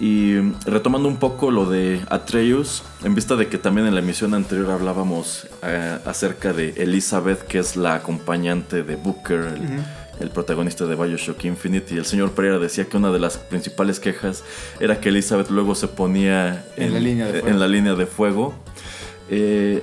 Y 0.00 0.38
retomando 0.64 1.06
un 1.06 1.18
poco 1.18 1.50
lo 1.50 1.66
de 1.66 2.00
Atreus, 2.08 2.82
en 3.04 3.14
vista 3.14 3.36
de 3.36 3.48
que 3.48 3.58
también 3.58 3.86
en 3.86 3.94
la 3.94 4.00
emisión 4.00 4.32
anterior 4.32 4.70
hablábamos 4.70 5.46
eh, 5.62 5.98
acerca 6.06 6.52
de 6.52 6.70
Elizabeth, 6.78 7.42
que 7.46 7.58
es 7.58 7.76
la 7.76 7.96
acompañante 7.96 8.82
de 8.82 8.96
Booker, 8.96 9.54
el, 10.18 10.30
protagonista 10.30 10.86
de 10.86 10.94
Bioshock 10.94 11.44
Infinite, 11.44 11.94
y 11.94 11.98
el 11.98 12.06
señor 12.06 12.32
Pereira 12.32 12.58
decía 12.58 12.86
que 12.86 12.96
una 12.96 13.10
de 13.10 13.18
las 13.18 13.36
principales 13.36 14.00
quejas 14.00 14.44
era 14.80 14.98
que 14.98 15.10
Elizabeth 15.10 15.50
luego 15.50 15.74
se 15.74 15.88
ponía 15.88 16.64
en, 16.76 16.94
la, 16.94 17.68
línea 17.68 17.94
de 17.94 18.06
fuego. 18.06 18.54
Eh, 19.28 19.82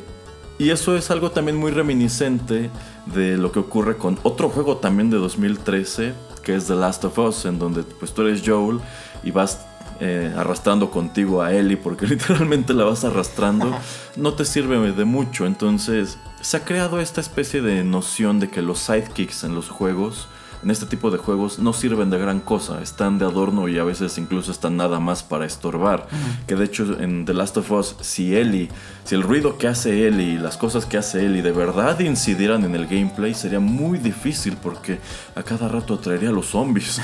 y 0.58 0.72
eso 0.72 0.98
es 0.98 1.12
algo 1.12 1.32
también 1.32 1.58
muy 1.58 1.72
reminiscente 1.72 2.70
de 3.06 3.38
lo 3.38 3.52
que 3.52 3.60
ocurre 3.60 3.98
con 3.98 4.18
otro 4.24 4.50
juego 4.50 4.78
también 4.78 5.10
de 5.10 5.18
2013, 5.18 6.14
que 6.44 6.56
es 6.56 6.66
The 6.66 6.76
Last 6.76 7.06
of 7.06 7.18
Us, 7.20 7.46
en 7.46 7.60
donde 7.60 7.84
pues 7.84 8.12
tú 8.12 8.24
eres 8.24 8.42
Joel 8.46 8.80
y 9.24 9.32
vas 9.32 9.69
eh, 10.02 10.34
arrastrando 10.38 10.92
contigo 10.92 11.42
a 11.42 11.54
Ellie, 11.54 11.76
porque 11.76 12.08
literalmente 12.08 12.74
la 12.74 12.86
vas 12.86 13.04
arrastrando, 13.04 13.78
no 14.16 14.34
te 14.34 14.46
sirve 14.46 14.94
de 14.94 15.06
mucho. 15.06 15.46
Entonces, 15.46 16.18
se 16.42 16.58
ha 16.58 16.64
creado 16.64 17.00
esta 17.02 17.20
especie 17.20 17.62
de 17.62 17.84
noción 17.84 18.40
de 18.40 18.50
que 18.50 18.62
los 18.62 18.80
sidekicks 18.80 19.44
en 19.44 19.56
los 19.56 19.70
juegos, 19.70 20.30
en 20.64 20.72
este 20.72 20.86
tipo 20.86 21.12
de 21.12 21.18
juegos, 21.18 21.60
no 21.60 21.74
sirven 21.74 22.10
de 22.10 22.18
gran 22.18 22.40
cosa, 22.40 22.82
están 22.82 23.18
de 23.18 23.26
adorno 23.26 23.68
y 23.68 23.78
a 23.78 23.84
veces 23.84 24.18
incluso 24.18 24.52
están 24.52 24.78
nada 24.78 25.00
más 25.00 25.22
para 25.22 25.46
estorbar. 25.46 26.08
Que 26.48 26.56
de 26.56 26.66
hecho, 26.66 27.00
en 27.00 27.26
The 27.26 27.34
Last 27.34 27.58
of 27.58 27.72
Us, 27.72 27.96
si 28.02 28.36
Ellie, 28.36 28.70
si 29.04 29.16
el 29.16 29.24
ruido 29.24 29.58
que 29.58 29.68
hace 29.68 30.08
Ellie 30.08 30.36
y 30.36 30.38
las 30.38 30.56
cosas 30.56 30.86
que 30.86 30.98
hace 30.98 31.26
Ellie 31.26 31.42
de 31.42 31.52
verdad 31.52 32.00
incidieran 32.00 32.64
en 32.64 32.76
el 32.76 32.88
gameplay, 32.88 33.34
sería 33.34 33.60
muy 33.60 33.98
difícil 33.98 34.56
porque 34.56 35.00
a 35.36 35.44
cada 35.44 35.68
rato 35.68 35.96
atraería 35.96 36.30
a 36.30 36.34
los 36.34 36.48
zombies. 36.48 37.02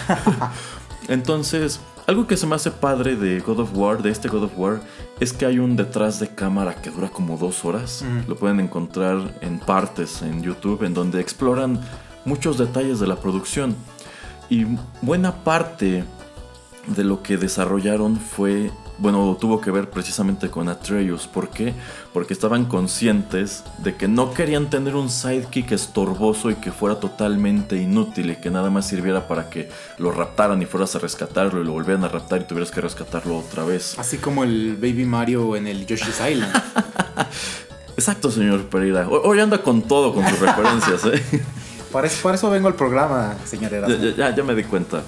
Entonces, 1.08 1.80
algo 2.08 2.28
que 2.28 2.38
se 2.38 2.46
me 2.46 2.56
hace 2.56 2.72
padre 2.72 3.16
de 3.16 3.40
God 3.40 3.60
of 3.60 3.72
War, 3.74 4.02
de 4.02 4.12
este 4.12 4.28
God 4.28 4.44
of 4.44 4.58
War, 4.58 4.82
es 5.20 5.34
que 5.34 5.46
hay 5.46 5.60
un 5.60 5.76
detrás 5.76 6.20
de 6.20 6.28
cámara 6.28 6.76
que 6.76 6.92
dura 6.92 7.10
como 7.10 7.38
dos 7.38 7.66
horas. 7.66 8.06
Lo 8.28 8.36
pueden 8.36 8.60
encontrar 8.60 9.38
en 9.42 9.60
partes 9.60 10.22
en 10.22 10.44
YouTube, 10.44 10.84
en 10.84 10.94
donde 10.94 11.20
exploran 11.20 11.80
muchos 12.24 12.58
detalles 12.58 13.00
de 13.00 13.08
la 13.08 13.16
producción. 13.16 13.76
Y 14.50 14.66
buena 15.02 15.44
parte 15.44 16.04
de 16.88 17.04
lo 17.04 17.24
que 17.24 17.38
desarrollaron 17.38 18.18
fue 18.18 18.70
bueno, 18.98 19.38
tuvo 19.40 19.60
que 19.60 19.72
ver 19.72 19.90
precisamente 19.90 20.50
con 20.50 20.70
Atreus. 20.70 21.28
¿Por 21.28 21.50
qué? 21.50 21.74
Porque 22.14 22.34
estaban 22.34 22.66
conscientes 22.66 23.64
de 23.80 23.96
que 23.96 24.08
no 24.08 24.34
querían 24.34 24.70
tener 24.70 24.96
un 24.96 25.10
sidekick 25.10 25.72
estorboso 25.72 26.50
y 26.52 26.56
que 26.56 26.72
fuera 26.72 27.00
totalmente 27.00 27.76
inútil 27.76 28.32
y 28.32 28.36
que 28.38 28.50
nada 28.50 28.70
más 28.70 28.88
sirviera 28.88 29.28
para 29.28 29.50
que 29.50 29.70
lo 29.98 30.12
raptaran 30.12 30.62
y 30.62 30.66
fueras 30.66 30.96
a 30.96 31.00
rescatarlo 31.00 31.62
y 31.62 31.66
lo 31.66 31.74
volvieran 31.74 32.04
a 32.04 32.08
raptar 32.08 32.42
y 32.42 32.44
tuvieras 32.46 32.72
que 32.72 32.82
rescatarlo 32.82 33.38
otra 33.38 33.64
vez. 33.64 33.98
Así 34.00 34.18
como 34.18 34.44
el 34.44 34.76
Baby 34.76 35.06
Mario 35.06 35.56
en 35.56 35.68
el 35.68 35.86
Yoshi's 35.86 36.20
Island. 36.20 36.54
Exacto, 37.98 38.30
señor 38.30 38.66
Pereira. 38.66 39.08
Hoy 39.08 39.40
anda 39.40 39.62
con 39.62 39.82
todo 39.82 40.14
con 40.14 40.28
sus 40.28 40.40
referencias, 40.40 41.06
¿eh? 41.06 41.44
Para 41.92 42.08
eso, 42.08 42.50
vengo 42.50 42.68
al 42.68 42.76
programa, 42.76 43.36
señor 43.46 43.72
ya, 44.18 44.36
ya 44.36 44.44
me 44.44 44.54
di 44.54 44.64
cuenta. 44.64 45.02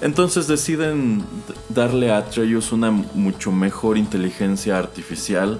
Entonces 0.00 0.46
deciden 0.46 1.24
darle 1.68 2.12
a 2.12 2.18
Atreus 2.18 2.70
una 2.70 2.90
mucho 2.90 3.50
mejor 3.50 3.98
inteligencia 3.98 4.78
artificial. 4.78 5.58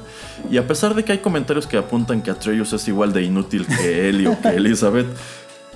Y 0.50 0.58
a 0.58 0.66
pesar 0.66 0.94
de 0.94 1.04
que 1.04 1.12
hay 1.12 1.18
comentarios 1.18 1.66
que 1.66 1.76
apuntan 1.76 2.22
que 2.22 2.30
Atreus 2.30 2.72
es 2.72 2.86
igual 2.86 3.12
de 3.12 3.22
inútil 3.22 3.66
que 3.66 4.08
él 4.08 4.26
o 4.28 4.40
que 4.40 4.48
Elizabeth, 4.56 5.08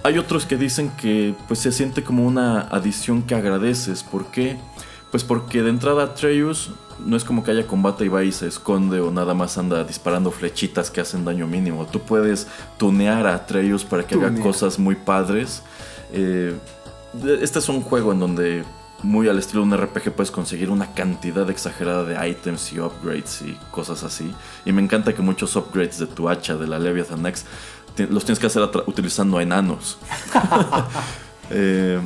hay 0.04 0.18
otros 0.18 0.46
que 0.46 0.56
dicen 0.56 0.90
que 0.90 1.34
pues 1.48 1.60
se 1.60 1.72
siente 1.72 2.04
como 2.04 2.24
una 2.24 2.60
adición 2.60 3.22
que 3.22 3.34
agradeces. 3.34 4.04
¿Por 4.04 4.26
qué? 4.26 4.56
Pues 5.10 5.24
porque 5.24 5.62
de 5.62 5.70
entrada 5.70 6.04
Atreus 6.04 6.70
no 7.04 7.16
es 7.16 7.24
como 7.24 7.42
que 7.42 7.50
haya 7.50 7.66
combate 7.66 8.04
y 8.04 8.08
va 8.08 8.22
y 8.22 8.30
se 8.30 8.46
esconde 8.46 9.00
o 9.00 9.10
nada 9.10 9.34
más 9.34 9.58
anda 9.58 9.82
disparando 9.82 10.30
flechitas 10.30 10.90
que 10.90 11.00
hacen 11.00 11.24
daño 11.24 11.48
mínimo. 11.48 11.86
Tú 11.86 12.00
puedes 12.00 12.46
tunear 12.78 13.26
a 13.26 13.34
Atreus 13.34 13.84
para 13.84 14.06
que 14.06 14.14
haga 14.14 14.32
cosas 14.40 14.78
muy 14.78 14.94
padres. 14.94 15.62
Eh, 16.12 16.54
este 17.40 17.58
es 17.58 17.68
un 17.68 17.82
juego 17.82 18.12
en 18.12 18.20
donde, 18.20 18.64
muy 19.02 19.28
al 19.28 19.38
estilo 19.38 19.64
de 19.64 19.68
un 19.68 19.76
RPG, 19.76 20.12
puedes 20.12 20.30
conseguir 20.30 20.70
una 20.70 20.94
cantidad 20.94 21.48
exagerada 21.50 22.04
de 22.04 22.28
items 22.28 22.72
y 22.72 22.80
upgrades 22.80 23.42
y 23.42 23.56
cosas 23.70 24.02
así. 24.02 24.32
Y 24.64 24.72
me 24.72 24.82
encanta 24.82 25.14
que 25.14 25.22
muchos 25.22 25.54
upgrades 25.56 25.98
de 25.98 26.06
tu 26.06 26.28
hacha, 26.28 26.56
de 26.56 26.66
la 26.66 26.78
Leviathan 26.78 27.24
X, 27.26 27.44
los 28.10 28.24
tienes 28.24 28.38
que 28.38 28.46
hacer 28.46 28.62
utilizando 28.86 29.40
enanos. 29.40 29.98
Eh, 31.54 32.00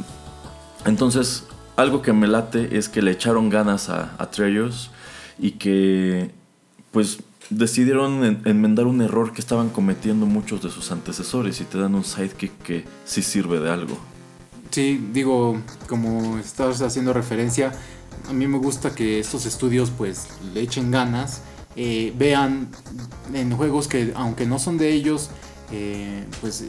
entonces, 0.86 1.44
algo 1.76 2.02
que 2.02 2.12
me 2.12 2.26
late 2.26 2.76
es 2.76 2.88
que 2.88 3.00
le 3.00 3.12
echaron 3.12 3.48
ganas 3.48 3.90
a 3.90 4.12
Atreus 4.18 4.90
y 5.38 5.52
que, 5.52 6.32
pues, 6.90 7.18
decidieron 7.50 8.40
enmendar 8.44 8.86
un 8.86 9.02
error 9.02 9.32
que 9.32 9.40
estaban 9.40 9.68
cometiendo 9.68 10.26
muchos 10.26 10.62
de 10.62 10.70
sus 10.70 10.90
antecesores 10.90 11.61
y 11.61 11.64
te 11.64 11.78
dan 11.78 11.94
un 11.94 12.02
sidekick 12.02 12.61
que 12.62 12.84
sí 13.04 13.22
sirve 13.22 13.61
de 13.61 13.70
algo. 13.70 13.96
Sí, 14.77 15.09
digo, 15.11 15.57
como 15.89 16.37
estás 16.37 16.83
haciendo 16.83 17.14
referencia, 17.14 17.72
a 18.29 18.35
mí 18.35 18.47
me 18.47 18.59
gusta 18.59 18.95
que 18.95 19.18
estos 19.18 19.47
estudios 19.47 19.91
pues 19.91 20.27
le 20.53 20.61
echen 20.61 20.91
ganas, 20.91 21.41
eh, 21.77 22.12
vean 22.18 22.68
en 23.33 23.57
juegos 23.57 23.89
que 23.89 24.12
aunque 24.14 24.45
no 24.45 24.59
son 24.59 24.77
de 24.77 24.93
ellos, 24.93 25.31
eh, 25.72 26.27
pues 26.43 26.62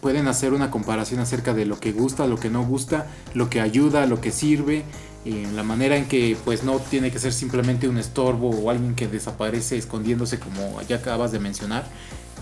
pueden 0.00 0.26
hacer 0.26 0.54
una 0.54 0.70
comparación 0.70 1.20
acerca 1.20 1.52
de 1.52 1.66
lo 1.66 1.78
que 1.78 1.92
gusta, 1.92 2.26
lo 2.26 2.38
que 2.38 2.48
no 2.48 2.64
gusta, 2.64 3.08
lo 3.34 3.50
que 3.50 3.60
ayuda, 3.60 4.06
lo 4.06 4.22
que 4.22 4.30
sirve, 4.30 4.84
eh, 5.26 5.46
la 5.54 5.62
manera 5.62 5.98
en 5.98 6.08
que 6.08 6.38
pues 6.46 6.64
no 6.64 6.78
tiene 6.78 7.10
que 7.10 7.18
ser 7.18 7.34
simplemente 7.34 7.90
un 7.90 7.98
estorbo 7.98 8.48
o 8.48 8.70
alguien 8.70 8.94
que 8.94 9.06
desaparece 9.06 9.76
escondiéndose 9.76 10.38
como 10.38 10.80
ya 10.88 10.96
acabas 10.96 11.30
de 11.30 11.40
mencionar. 11.40 11.84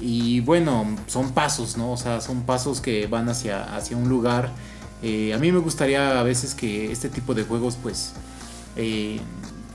Y 0.01 0.43
bueno, 0.43 0.87
son 1.09 1.33
pasos, 1.33 1.77
¿no? 1.77 1.91
O 1.91 1.97
sea, 1.97 2.21
son 2.21 2.43
pasos 2.43 2.81
que 2.81 3.09
van 3.09 3.29
hacia, 3.29 3.65
hacia 3.75 3.97
un 3.97 4.09
lugar 4.09 4.53
eh, 5.03 5.33
a 5.35 5.39
mí 5.39 5.53
me 5.53 5.59
gustaría 5.59 6.19
a 6.19 6.23
veces 6.23 6.55
que 6.55 6.91
este 6.91 7.09
tipo 7.09 7.35
de 7.35 7.45
juegos, 7.45 7.79
pues, 7.83 8.15
eh, 8.77 9.21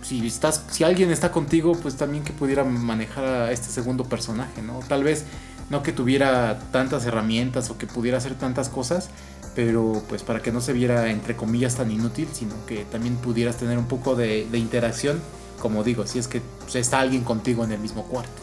si 0.02 0.26
estás, 0.28 0.66
si 0.70 0.84
alguien 0.84 1.12
está 1.12 1.32
contigo, 1.32 1.74
pues 1.74 1.96
también 1.96 2.24
que 2.24 2.34
pudiera 2.34 2.64
manejar 2.64 3.24
a 3.24 3.52
este 3.52 3.70
segundo 3.70 4.04
personaje, 4.04 4.62
¿no? 4.62 4.80
Tal 4.88 5.04
vez 5.04 5.26
no 5.70 5.82
que 5.82 5.94
tuviera 5.94 6.60
tantas 6.72 7.06
herramientas 7.06 7.70
o 7.70 7.78
que 7.78 7.88
pudiera 7.88 8.18
hacer 8.18 8.36
tantas 8.36 8.68
cosas, 8.68 9.10
pero 9.56 10.04
pues 10.10 10.24
para 10.24 10.42
que 10.42 10.52
no 10.52 10.62
se 10.62 10.74
viera 10.74 11.10
entre 11.10 11.36
comillas 11.36 11.76
tan 11.76 11.90
inútil, 11.90 12.28
sino 12.34 12.54
que 12.66 12.86
también 12.86 13.16
pudieras 13.16 13.58
tener 13.58 13.78
un 13.78 13.88
poco 13.88 14.16
de, 14.16 14.48
interacción, 14.54 15.22
como 15.62 15.84
digo, 15.84 16.06
si 16.06 16.20
es 16.20 16.28
que 16.28 16.42
pues, 16.62 16.76
está 16.76 17.00
alguien 17.00 17.24
contigo 17.24 17.64
en 17.64 17.72
el 17.72 17.80
mismo 17.80 18.04
cuarto. 18.04 18.42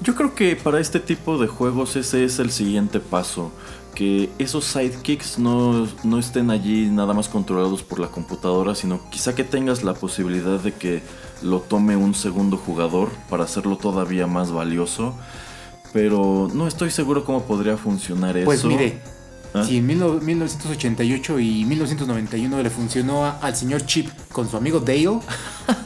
Yo 0.00 0.14
creo 0.14 0.34
que 0.34 0.56
para 0.56 0.80
este 0.80 1.00
tipo 1.00 1.38
de 1.38 1.46
juegos 1.46 1.96
ese 1.96 2.24
es 2.24 2.38
el 2.38 2.50
siguiente 2.50 3.00
paso 3.00 3.52
que 3.94 4.30
esos 4.38 4.64
sidekicks 4.64 5.38
no, 5.38 5.86
no, 6.02 6.18
estén 6.18 6.50
allí 6.50 6.88
nada 6.90 7.14
más 7.14 7.28
controlados 7.28 7.82
por 7.82 8.00
la 8.00 8.08
computadora, 8.08 8.74
sino 8.74 9.00
quizá 9.10 9.34
que 9.34 9.44
tengas 9.44 9.84
la 9.84 9.94
posibilidad 9.94 10.58
de 10.58 10.72
que 10.72 11.02
lo 11.42 11.60
tome 11.60 11.96
un 11.96 12.14
segundo 12.14 12.56
jugador 12.56 13.10
para 13.30 13.44
hacerlo 13.44 13.76
todavía 13.76 14.26
más 14.26 14.50
valioso. 14.50 15.14
Pero 15.92 16.50
no 16.52 16.66
estoy 16.66 16.90
seguro 16.90 17.24
cómo 17.24 17.44
podría 17.44 17.76
funcionar 17.76 18.32
pues 18.44 18.58
eso. 18.58 18.68
Pues 18.68 18.80
mire, 18.80 19.00
¿Ah? 19.54 19.64
si 19.64 19.78
en 19.78 19.86
1988 19.86 21.38
y 21.38 21.64
1991 21.64 22.62
le 22.62 22.70
funcionó 22.70 23.24
al 23.40 23.54
señor 23.54 23.86
Chip 23.86 24.10
con 24.32 24.50
su 24.50 24.56
amigo 24.56 24.80
Dale, 24.80 25.20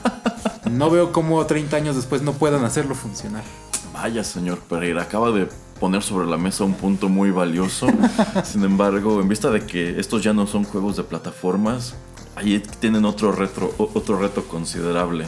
no 0.71 0.91
veo 0.91 1.13
cómo 1.13 1.45
30 1.45 1.77
años 1.77 1.97
después 1.97 2.23
no 2.23 2.33
puedan 2.33 2.65
hacerlo 2.65 2.95
funcionar. 2.95 3.45
Vaya, 3.93 4.25
señor 4.25 4.61
Pereira, 4.61 5.03
acaba 5.03 5.31
de 5.33 5.49
poner 5.79 6.03
sobre 6.03 6.26
la 6.26 6.37
mesa 6.37 6.64
un 6.64 6.74
punto 6.74 7.09
muy 7.09 7.31
valioso. 7.31 7.87
Sin 8.45 8.64
embargo, 8.64 9.20
en 9.20 9.29
vista 9.29 9.51
de 9.51 9.64
que 9.64 9.99
estos 9.99 10.22
ya 10.22 10.33
no 10.33 10.47
son 10.47 10.64
juegos 10.64 10.97
de 10.97 11.05
plataformas, 11.05 11.95
ahí 12.37 12.62
tienen 12.81 13.05
otro, 13.05 13.33
retro, 13.33 13.74
otro 13.79 14.18
reto 14.18 14.45
considerable. 14.45 15.26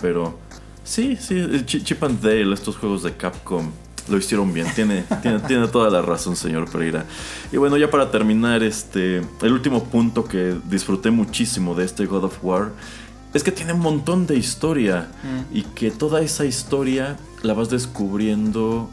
Pero 0.00 0.38
sí, 0.84 1.16
sí, 1.16 1.64
Chip 1.64 2.02
and 2.02 2.20
Dale, 2.20 2.52
estos 2.54 2.76
juegos 2.76 3.02
de 3.02 3.16
Capcom, 3.16 3.70
lo 4.08 4.16
hicieron 4.16 4.52
bien. 4.52 4.66
Tiene, 4.74 5.04
tiene, 5.22 5.40
tiene, 5.40 5.68
toda 5.68 5.90
la 5.90 6.02
razón, 6.02 6.36
señor 6.36 6.70
Pereira. 6.70 7.04
Y 7.52 7.56
bueno, 7.56 7.76
ya 7.76 7.90
para 7.90 8.10
terminar, 8.10 8.62
este, 8.62 9.22
el 9.42 9.52
último 9.52 9.84
punto 9.84 10.24
que 10.24 10.56
disfruté 10.68 11.10
muchísimo 11.10 11.74
de 11.74 11.84
este 11.84 12.06
God 12.06 12.24
of 12.24 12.38
War 12.42 12.72
es 13.34 13.42
que 13.42 13.52
tiene 13.52 13.72
un 13.72 13.80
montón 13.80 14.26
de 14.26 14.36
historia. 14.36 15.08
Mm. 15.22 15.56
Y 15.56 15.62
que 15.62 15.90
toda 15.90 16.20
esa 16.20 16.44
historia 16.44 17.16
la 17.42 17.54
vas 17.54 17.70
descubriendo 17.70 18.90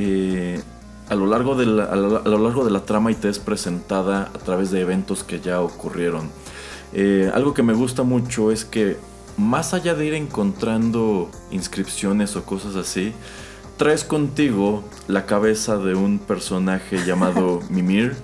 eh, 0.00 0.60
a 1.08 1.16
lo, 1.16 1.26
largo 1.26 1.56
de 1.56 1.66
la, 1.66 1.84
a, 1.84 1.96
lo, 1.96 2.38
largo 2.38 2.64
de 2.64 2.70
la 2.70 2.84
trama 2.84 3.10
y 3.10 3.16
te 3.16 3.28
es 3.28 3.40
presentada 3.40 4.30
a 4.32 4.38
través 4.38 4.70
de 4.70 4.80
eventos 4.80 5.24
que 5.24 5.40
ya 5.40 5.60
ocurrieron. 5.60 6.30
Eh, 6.92 7.28
algo 7.34 7.52
que 7.52 7.64
me 7.64 7.72
gusta 7.72 8.04
mucho 8.04 8.52
es 8.52 8.64
que 8.64 8.96
más 9.36 9.74
allá 9.74 9.96
de 9.96 10.06
ir 10.06 10.14
encontrando 10.14 11.28
inscripciones 11.50 12.36
o 12.36 12.44
cosas 12.44 12.76
así, 12.76 13.12
traes 13.76 14.04
contigo 14.04 14.84
la 15.08 15.26
cabeza 15.26 15.78
de 15.78 15.96
un 15.96 16.20
personaje 16.20 17.04
llamado 17.04 17.60
Mimir 17.68 18.14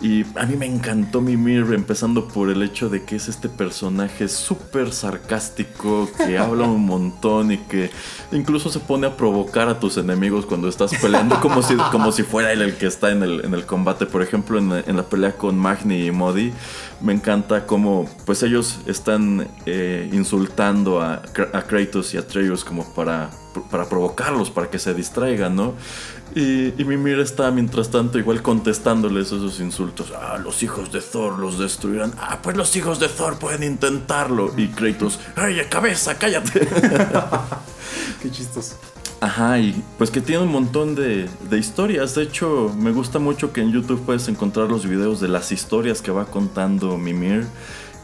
y 0.00 0.24
a 0.36 0.46
mí 0.46 0.56
me 0.56 0.64
encantó 0.64 1.20
Mimir, 1.20 1.66
empezando 1.74 2.26
por 2.26 2.48
el 2.48 2.62
hecho 2.62 2.88
de 2.88 3.04
que 3.04 3.16
es 3.16 3.28
este 3.28 3.50
personaje 3.50 4.28
súper 4.28 4.92
sarcástico, 4.92 6.10
que 6.16 6.38
habla 6.38 6.64
un 6.64 6.86
montón 6.86 7.52
y 7.52 7.58
que 7.58 7.90
incluso 8.32 8.70
se 8.70 8.80
pone 8.80 9.06
a 9.06 9.16
provocar 9.16 9.68
a 9.68 9.78
tus 9.78 9.98
enemigos 9.98 10.46
cuando 10.46 10.68
estás 10.68 10.94
peleando, 10.94 11.38
como 11.40 11.62
si, 11.62 11.74
como 11.92 12.12
si 12.12 12.22
fuera 12.22 12.50
él 12.52 12.62
el 12.62 12.76
que 12.76 12.86
está 12.86 13.10
en 13.10 13.22
el, 13.22 13.44
en 13.44 13.52
el 13.52 13.66
combate. 13.66 14.06
Por 14.06 14.22
ejemplo, 14.22 14.58
en, 14.58 14.72
en, 14.72 14.96
la 14.96 15.02
pelea 15.02 15.32
con 15.32 15.58
Magni 15.58 16.06
y 16.06 16.10
Modi, 16.10 16.52
me 17.02 17.12
encanta 17.12 17.66
cómo 17.66 18.08
pues 18.24 18.42
ellos 18.42 18.78
están 18.86 19.48
eh, 19.66 20.08
insultando 20.12 21.02
a, 21.02 21.22
a, 21.52 21.62
Kratos 21.62 22.14
y 22.14 22.16
a 22.16 22.20
Atreus 22.20 22.64
como 22.64 22.84
para, 22.94 23.30
para 23.70 23.86
provocarlos, 23.88 24.50
para 24.50 24.70
que 24.70 24.78
se 24.78 24.94
distraigan, 24.94 25.56
¿no? 25.56 25.74
Y, 26.34 26.80
y 26.80 26.84
Mimir 26.84 27.18
está 27.18 27.50
mientras 27.50 27.90
tanto 27.90 28.18
igual 28.18 28.42
contestándoles 28.42 29.26
esos 29.26 29.60
insultos. 29.60 30.12
Ah, 30.14 30.38
los 30.38 30.62
hijos 30.62 30.92
de 30.92 31.00
Thor 31.00 31.38
los 31.38 31.58
destruirán. 31.58 32.12
Ah, 32.18 32.38
pues 32.42 32.56
los 32.56 32.74
hijos 32.76 33.00
de 33.00 33.08
Thor 33.08 33.38
pueden 33.38 33.62
intentarlo. 33.62 34.52
Y 34.56 34.68
Kratos, 34.68 35.18
¡ay, 35.36 35.60
cabeza, 35.68 36.16
cállate! 36.18 36.60
Qué 38.22 38.30
chistoso. 38.30 38.76
Ajá, 39.20 39.58
y 39.58 39.84
pues 39.98 40.10
que 40.10 40.22
tiene 40.22 40.44
un 40.44 40.50
montón 40.50 40.94
de, 40.94 41.28
de, 41.50 41.58
historias. 41.58 42.14
De 42.14 42.22
hecho, 42.22 42.74
me 42.78 42.90
gusta 42.90 43.18
mucho 43.18 43.52
que 43.52 43.60
en 43.60 43.70
YouTube 43.70 44.02
puedes 44.06 44.28
encontrar 44.28 44.70
los 44.70 44.86
videos 44.86 45.20
de 45.20 45.28
las 45.28 45.52
historias 45.52 46.00
que 46.00 46.10
va 46.10 46.24
contando 46.24 46.96
Mimir. 46.96 47.46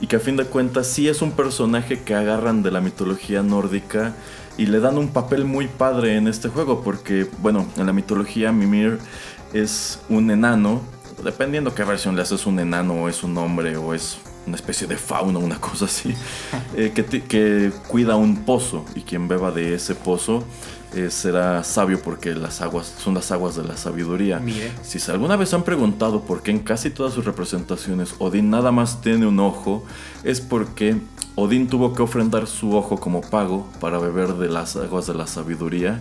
Y 0.01 0.07
que 0.07 0.17
a 0.17 0.21
fin 0.21 0.37
de 0.37 0.45
cuentas 0.45 0.87
sí 0.87 1.09
es 1.09 1.23
un 1.23 1.33
personaje 1.33 2.03
que 2.03 2.15
agarran 2.15 2.63
de 2.63 2.71
la 2.71 2.81
mitología 2.81 3.43
nórdica 3.43 4.15
y 4.59 4.67
le 4.67 4.81
dan 4.81 4.99
un 4.99 5.09
papel 5.09 5.45
muy 5.45 5.69
padre 5.69 6.17
en 6.17 6.29
este 6.29 6.49
juego 6.49 6.83
porque, 6.83 7.27
bueno, 7.39 7.67
en 7.77 7.87
la 7.87 7.93
mitología 7.93 8.53
Mimir 8.53 8.99
es 9.53 10.01
un 10.09 10.31
enano, 10.31 10.83
dependiendo 11.23 11.75
qué 11.75 11.85
versión 11.85 12.17
le 12.17 12.23
haces, 12.23 12.47
un 12.47 12.59
enano 12.59 13.05
o 13.05 13.09
es 13.09 13.23
un 13.23 13.37
hombre 13.39 13.77
o 13.77 13.95
es 13.95 14.19
una 14.47 14.57
especie 14.57 14.87
de 14.87 14.97
fauna, 14.97 15.39
una 15.39 15.61
cosa 15.61 15.87
así, 15.87 16.15
eh, 16.77 16.93
que, 16.95 17.05
que, 17.05 17.73
cuida 17.89 18.17
un 18.17 18.45
pozo 18.45 18.85
y 18.95 19.01
quien 19.01 19.29
beba 19.29 19.51
de 19.51 19.75
ese 19.75 19.95
pozo 19.95 20.45
eh, 20.95 21.11
será 21.11 21.63
sabio 21.65 22.01
porque 22.01 22.35
las 22.35 22.61
aguas 22.61 22.93
son 22.99 23.15
las 23.15 23.31
aguas 23.33 23.57
de 23.57 23.65
la 23.65 23.77
sabiduría. 23.77 24.39
Mire. 24.39 24.73
Si 24.83 24.99
alguna 25.11 25.37
vez 25.37 25.53
han 25.53 25.63
preguntado 25.65 26.23
por 26.23 26.43
qué 26.43 26.53
en 26.53 26.61
casi 26.61 26.91
todas 26.91 27.13
sus 27.13 27.25
representaciones 27.25 28.15
Odín 28.19 28.51
nada 28.51 28.73
más 28.73 29.01
tiene 29.01 29.27
un 29.27 29.41
ojo, 29.41 29.85
es 30.25 30.41
porque 30.41 30.97
Odín 31.35 31.69
tuvo 31.69 31.93
que 31.93 32.03
ofrendar 32.03 32.47
su 32.47 32.75
ojo 32.77 32.99
como 32.99 33.21
pago 33.21 33.69
para 33.81 33.99
beber 33.99 34.35
de 34.35 34.49
las 34.49 34.77
aguas 34.77 35.07
de 35.07 35.15
la 35.15 35.27
sabiduría. 35.27 36.01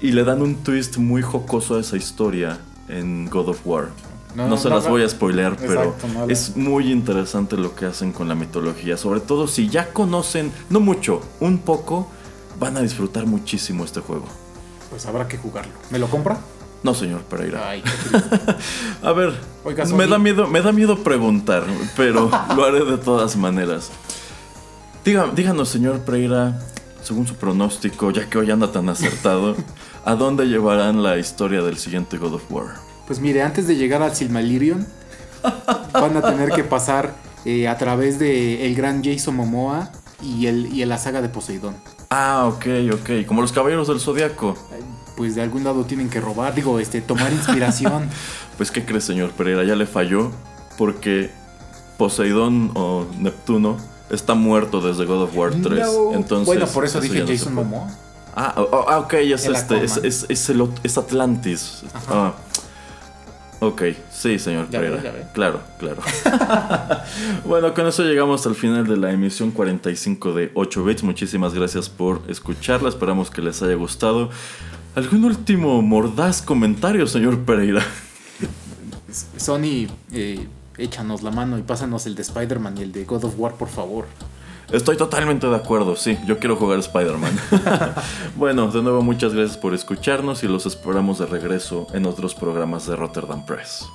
Y 0.00 0.12
le 0.12 0.24
dan 0.24 0.42
un 0.42 0.56
twist 0.56 0.96
muy 0.96 1.22
jocoso 1.22 1.76
a 1.76 1.80
esa 1.80 1.96
historia 1.96 2.60
en 2.88 3.28
God 3.28 3.48
of 3.48 3.66
War. 3.66 3.88
No, 4.34 4.46
no 4.46 4.56
se 4.56 4.68
no, 4.68 4.76
las 4.76 4.88
voy 4.88 5.02
a 5.02 5.08
spoilear, 5.08 5.56
pero 5.56 5.94
es 6.28 6.56
muy 6.56 6.92
interesante 6.92 7.56
lo 7.56 7.74
que 7.74 7.86
hacen 7.86 8.12
con 8.12 8.28
la 8.28 8.34
mitología. 8.34 8.96
Sobre 8.96 9.20
todo 9.20 9.48
si 9.48 9.68
ya 9.68 9.92
conocen, 9.92 10.52
no 10.70 10.80
mucho, 10.80 11.20
un 11.40 11.58
poco, 11.58 12.10
van 12.58 12.76
a 12.76 12.80
disfrutar 12.80 13.26
muchísimo 13.26 13.84
este 13.84 14.00
juego. 14.00 14.26
Pues 14.90 15.06
habrá 15.06 15.28
que 15.28 15.38
jugarlo. 15.38 15.72
¿Me 15.90 15.98
lo 15.98 16.08
compra? 16.08 16.38
No, 16.82 16.94
señor 16.94 17.22
Pereira. 17.22 17.68
Ay, 17.68 17.82
a 19.02 19.12
ver, 19.12 19.34
Oiga, 19.64 19.84
me 19.86 20.06
da 20.06 20.18
miedo, 20.18 20.46
me 20.46 20.62
da 20.62 20.72
miedo 20.72 21.02
preguntar, 21.02 21.64
pero 21.96 22.30
lo 22.56 22.64
haré 22.64 22.84
de 22.84 22.98
todas 22.98 23.36
maneras. 23.36 23.90
Diga, 25.04 25.28
díganos, 25.34 25.68
señor 25.68 26.00
Pereira, 26.00 26.60
según 27.02 27.26
su 27.26 27.34
pronóstico, 27.34 28.10
ya 28.10 28.28
que 28.28 28.38
hoy 28.38 28.50
anda 28.50 28.70
tan 28.70 28.88
acertado, 28.88 29.56
¿a 30.04 30.14
dónde 30.14 30.46
llevarán 30.46 31.02
la 31.02 31.18
historia 31.18 31.62
del 31.62 31.78
siguiente 31.78 32.16
God 32.16 32.34
of 32.34 32.50
War? 32.50 32.74
Pues 33.06 33.20
mire, 33.20 33.42
antes 33.42 33.66
de 33.66 33.74
llegar 33.76 34.02
al 34.02 34.14
Silmarillion, 34.14 34.86
van 35.92 36.16
a 36.16 36.22
tener 36.22 36.50
que 36.50 36.62
pasar 36.62 37.14
eh, 37.44 37.66
a 37.66 37.78
través 37.78 38.18
de 38.18 38.66
el 38.66 38.74
gran 38.74 39.02
Jason 39.02 39.34
Momoa 39.34 39.90
y, 40.22 40.46
el, 40.46 40.66
y 40.66 40.84
la 40.84 40.98
saga 40.98 41.22
de 41.22 41.28
Poseidón. 41.28 41.76
Ah, 42.10 42.46
ok, 42.46 42.66
ok. 42.94 43.26
Como 43.26 43.42
los 43.42 43.52
caballeros 43.52 43.88
del 43.88 44.00
zodiaco. 44.00 44.56
Pues 45.16 45.34
de 45.34 45.42
algún 45.42 45.64
lado 45.64 45.84
tienen 45.84 46.08
que 46.08 46.20
robar, 46.20 46.54
digo, 46.54 46.78
este, 46.78 47.00
tomar 47.00 47.32
inspiración. 47.32 48.08
pues, 48.56 48.70
¿qué 48.70 48.84
cree, 48.84 49.00
señor 49.00 49.32
Pereira? 49.32 49.64
Ya 49.64 49.74
le 49.74 49.86
falló 49.86 50.30
porque 50.76 51.30
Poseidón 51.96 52.70
o 52.74 53.04
Neptuno 53.18 53.76
está 54.10 54.34
muerto 54.34 54.80
desde 54.80 55.04
God 55.04 55.22
of 55.24 55.36
War 55.36 55.50
3. 55.50 55.64
No. 55.64 56.14
Entonces, 56.14 56.46
bueno, 56.46 56.66
por 56.66 56.84
eso, 56.84 56.98
eso 56.98 57.00
dije 57.00 57.20
no 57.20 57.26
Jason 57.26 57.54
puede. 57.54 57.66
Momoa. 57.66 57.88
Ah, 58.36 58.54
oh, 58.56 58.86
ah, 58.88 58.98
ok, 59.00 59.14
es 59.14 59.46
este, 59.46 59.82
es, 59.82 59.96
es, 59.96 60.26
es 60.28 60.48
el 60.50 60.70
es 60.84 60.96
Atlantis. 60.96 61.82
Ah. 62.08 62.34
Ok, 63.60 63.82
sí, 64.12 64.38
señor 64.38 64.70
Ya 64.70 64.80
ve, 64.80 64.88
Pereira. 64.90 65.02
ya 65.02 65.12
ve. 65.18 65.26
Claro, 65.34 65.60
claro. 65.78 66.00
bueno, 67.44 67.74
con 67.74 67.86
eso 67.88 68.04
llegamos 68.04 68.46
al 68.46 68.54
final 68.54 68.86
de 68.86 68.96
la 68.96 69.10
emisión 69.10 69.50
45 69.50 70.32
de 70.32 70.50
8 70.54 70.84
bits. 70.84 71.02
Muchísimas 71.02 71.54
gracias 71.54 71.88
por 71.88 72.22
escucharla. 72.28 72.88
Esperamos 72.88 73.30
que 73.30 73.42
les 73.42 73.60
haya 73.62 73.74
gustado. 73.74 74.30
¿Algún 74.94 75.24
último 75.24 75.82
mordaz 75.82 76.40
comentario, 76.40 77.06
señor 77.06 77.40
Pereira? 77.40 77.82
Sony, 79.36 79.86
eh, 80.12 80.46
échanos 80.76 81.22
la 81.22 81.30
mano 81.30 81.58
y 81.58 81.62
pásanos 81.62 82.06
el 82.06 82.14
de 82.14 82.22
Spider-Man 82.22 82.78
y 82.78 82.82
el 82.82 82.92
de 82.92 83.04
God 83.04 83.24
of 83.24 83.34
War, 83.38 83.54
por 83.54 83.68
favor. 83.68 84.06
Estoy 84.70 84.98
totalmente 84.98 85.46
de 85.46 85.56
acuerdo, 85.56 85.96
sí, 85.96 86.18
yo 86.26 86.38
quiero 86.38 86.56
jugar 86.56 86.78
Spider-Man. 86.78 87.32
bueno, 88.36 88.68
de 88.68 88.82
nuevo 88.82 89.00
muchas 89.00 89.32
gracias 89.32 89.56
por 89.56 89.72
escucharnos 89.72 90.44
y 90.44 90.48
los 90.48 90.66
esperamos 90.66 91.18
de 91.18 91.26
regreso 91.26 91.86
en 91.94 92.04
otros 92.04 92.34
programas 92.34 92.86
de 92.86 92.94
Rotterdam 92.94 93.46
Press. 93.46 93.86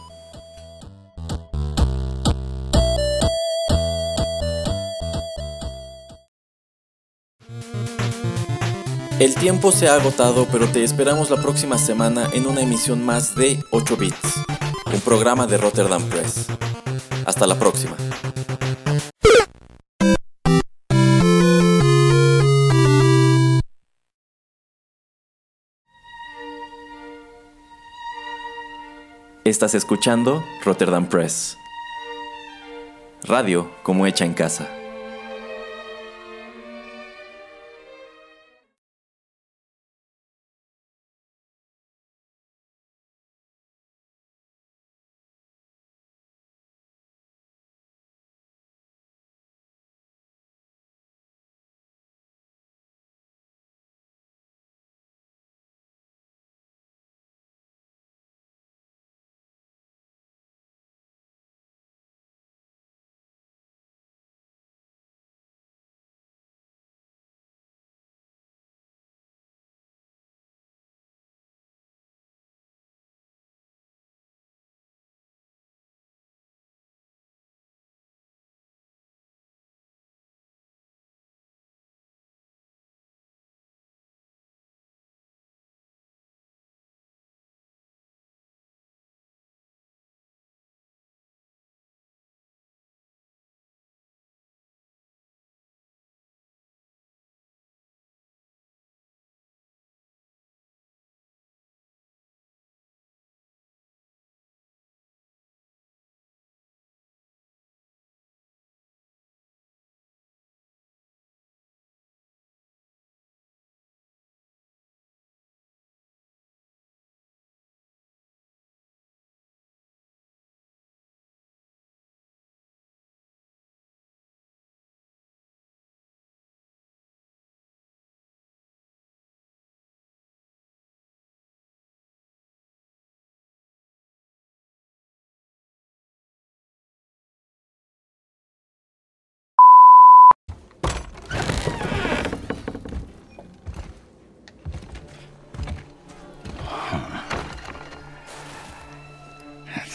El 9.19 9.35
tiempo 9.35 9.71
se 9.71 9.87
ha 9.87 9.93
agotado, 9.93 10.47
pero 10.51 10.67
te 10.67 10.83
esperamos 10.83 11.29
la 11.29 11.37
próxima 11.37 11.77
semana 11.77 12.27
en 12.33 12.47
una 12.47 12.61
emisión 12.61 13.05
más 13.05 13.35
de 13.35 13.63
8 13.69 13.95
Bits, 13.95 14.41
un 14.91 15.01
programa 15.01 15.45
de 15.45 15.57
Rotterdam 15.59 16.01
Press. 16.09 16.47
Hasta 17.25 17.45
la 17.45 17.59
próxima. 17.59 17.95
Estás 29.45 29.75
escuchando 29.75 30.41
Rotterdam 30.63 31.09
Press. 31.09 31.57
Radio 33.25 33.69
como 33.83 34.07
hecha 34.07 34.23
en 34.23 34.33
casa. 34.33 34.82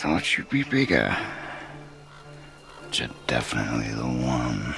Thought 0.09 0.39
you'd 0.39 0.49
be 0.49 0.63
bigger. 0.63 1.15
But 2.83 2.99
you're 2.99 3.11
definitely 3.27 3.93
the 3.93 4.05
one. 4.05 4.75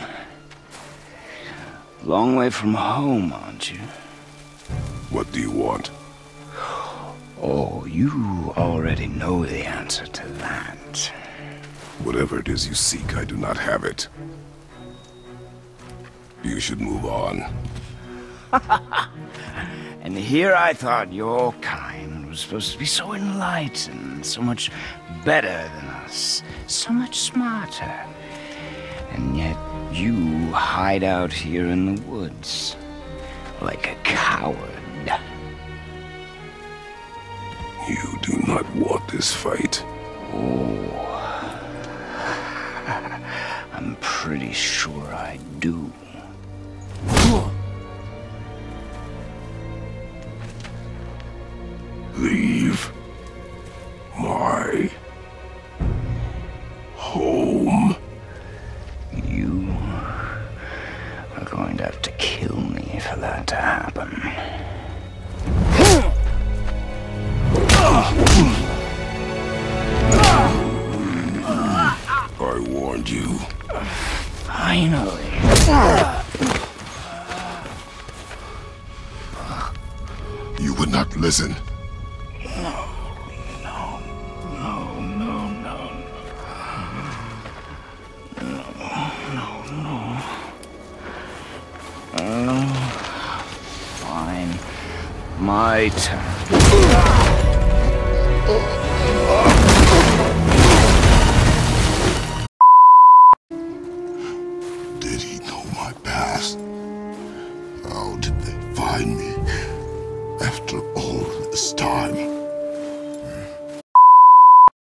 Long 2.02 2.34
way 2.34 2.50
from 2.50 2.74
home, 2.74 3.32
aren't 3.32 3.72
you? 3.72 3.78
What 5.10 5.30
do 5.30 5.40
you 5.40 5.52
want? 5.52 5.92
Oh, 7.40 7.86
you 7.86 8.52
already 8.56 9.06
know 9.06 9.46
the 9.46 9.64
answer 9.64 10.06
to 10.06 10.26
that. 10.44 11.12
Whatever 12.02 12.40
it 12.40 12.48
is 12.48 12.66
you 12.66 12.74
seek, 12.74 13.16
I 13.16 13.24
do 13.24 13.36
not 13.36 13.56
have 13.56 13.84
it. 13.84 14.08
You 16.42 16.58
should 16.58 16.80
move 16.80 17.04
on. 17.04 17.44
And 20.02 20.16
here 20.16 20.54
I 20.54 20.72
thought 20.72 21.12
your 21.12 21.52
kind 21.60 22.28
was 22.28 22.40
supposed 22.40 22.72
to 22.72 22.78
be 22.78 22.86
so 22.86 23.12
enlightened, 23.12 24.24
so 24.24 24.40
much 24.40 24.70
better 25.24 25.48
than 25.48 25.86
us, 26.04 26.42
so 26.66 26.92
much 26.92 27.18
smarter. 27.18 28.06
And 29.12 29.36
yet 29.36 29.56
you 29.92 30.50
hide 30.52 31.02
out 31.02 31.32
here 31.32 31.66
in 31.66 31.94
the 31.94 32.02
woods 32.02 32.76
like 33.60 33.90
a 33.90 33.94
coward. 34.04 34.56
You 37.88 38.18
do 38.22 38.38
not 38.46 38.72
want 38.76 39.08
this 39.08 39.34
fight. 39.34 39.82
Oh. 40.32 40.76
I'm 43.72 43.96
pretty 44.00 44.52
sure 44.52 45.06
I 45.12 45.40
do. 45.58 45.92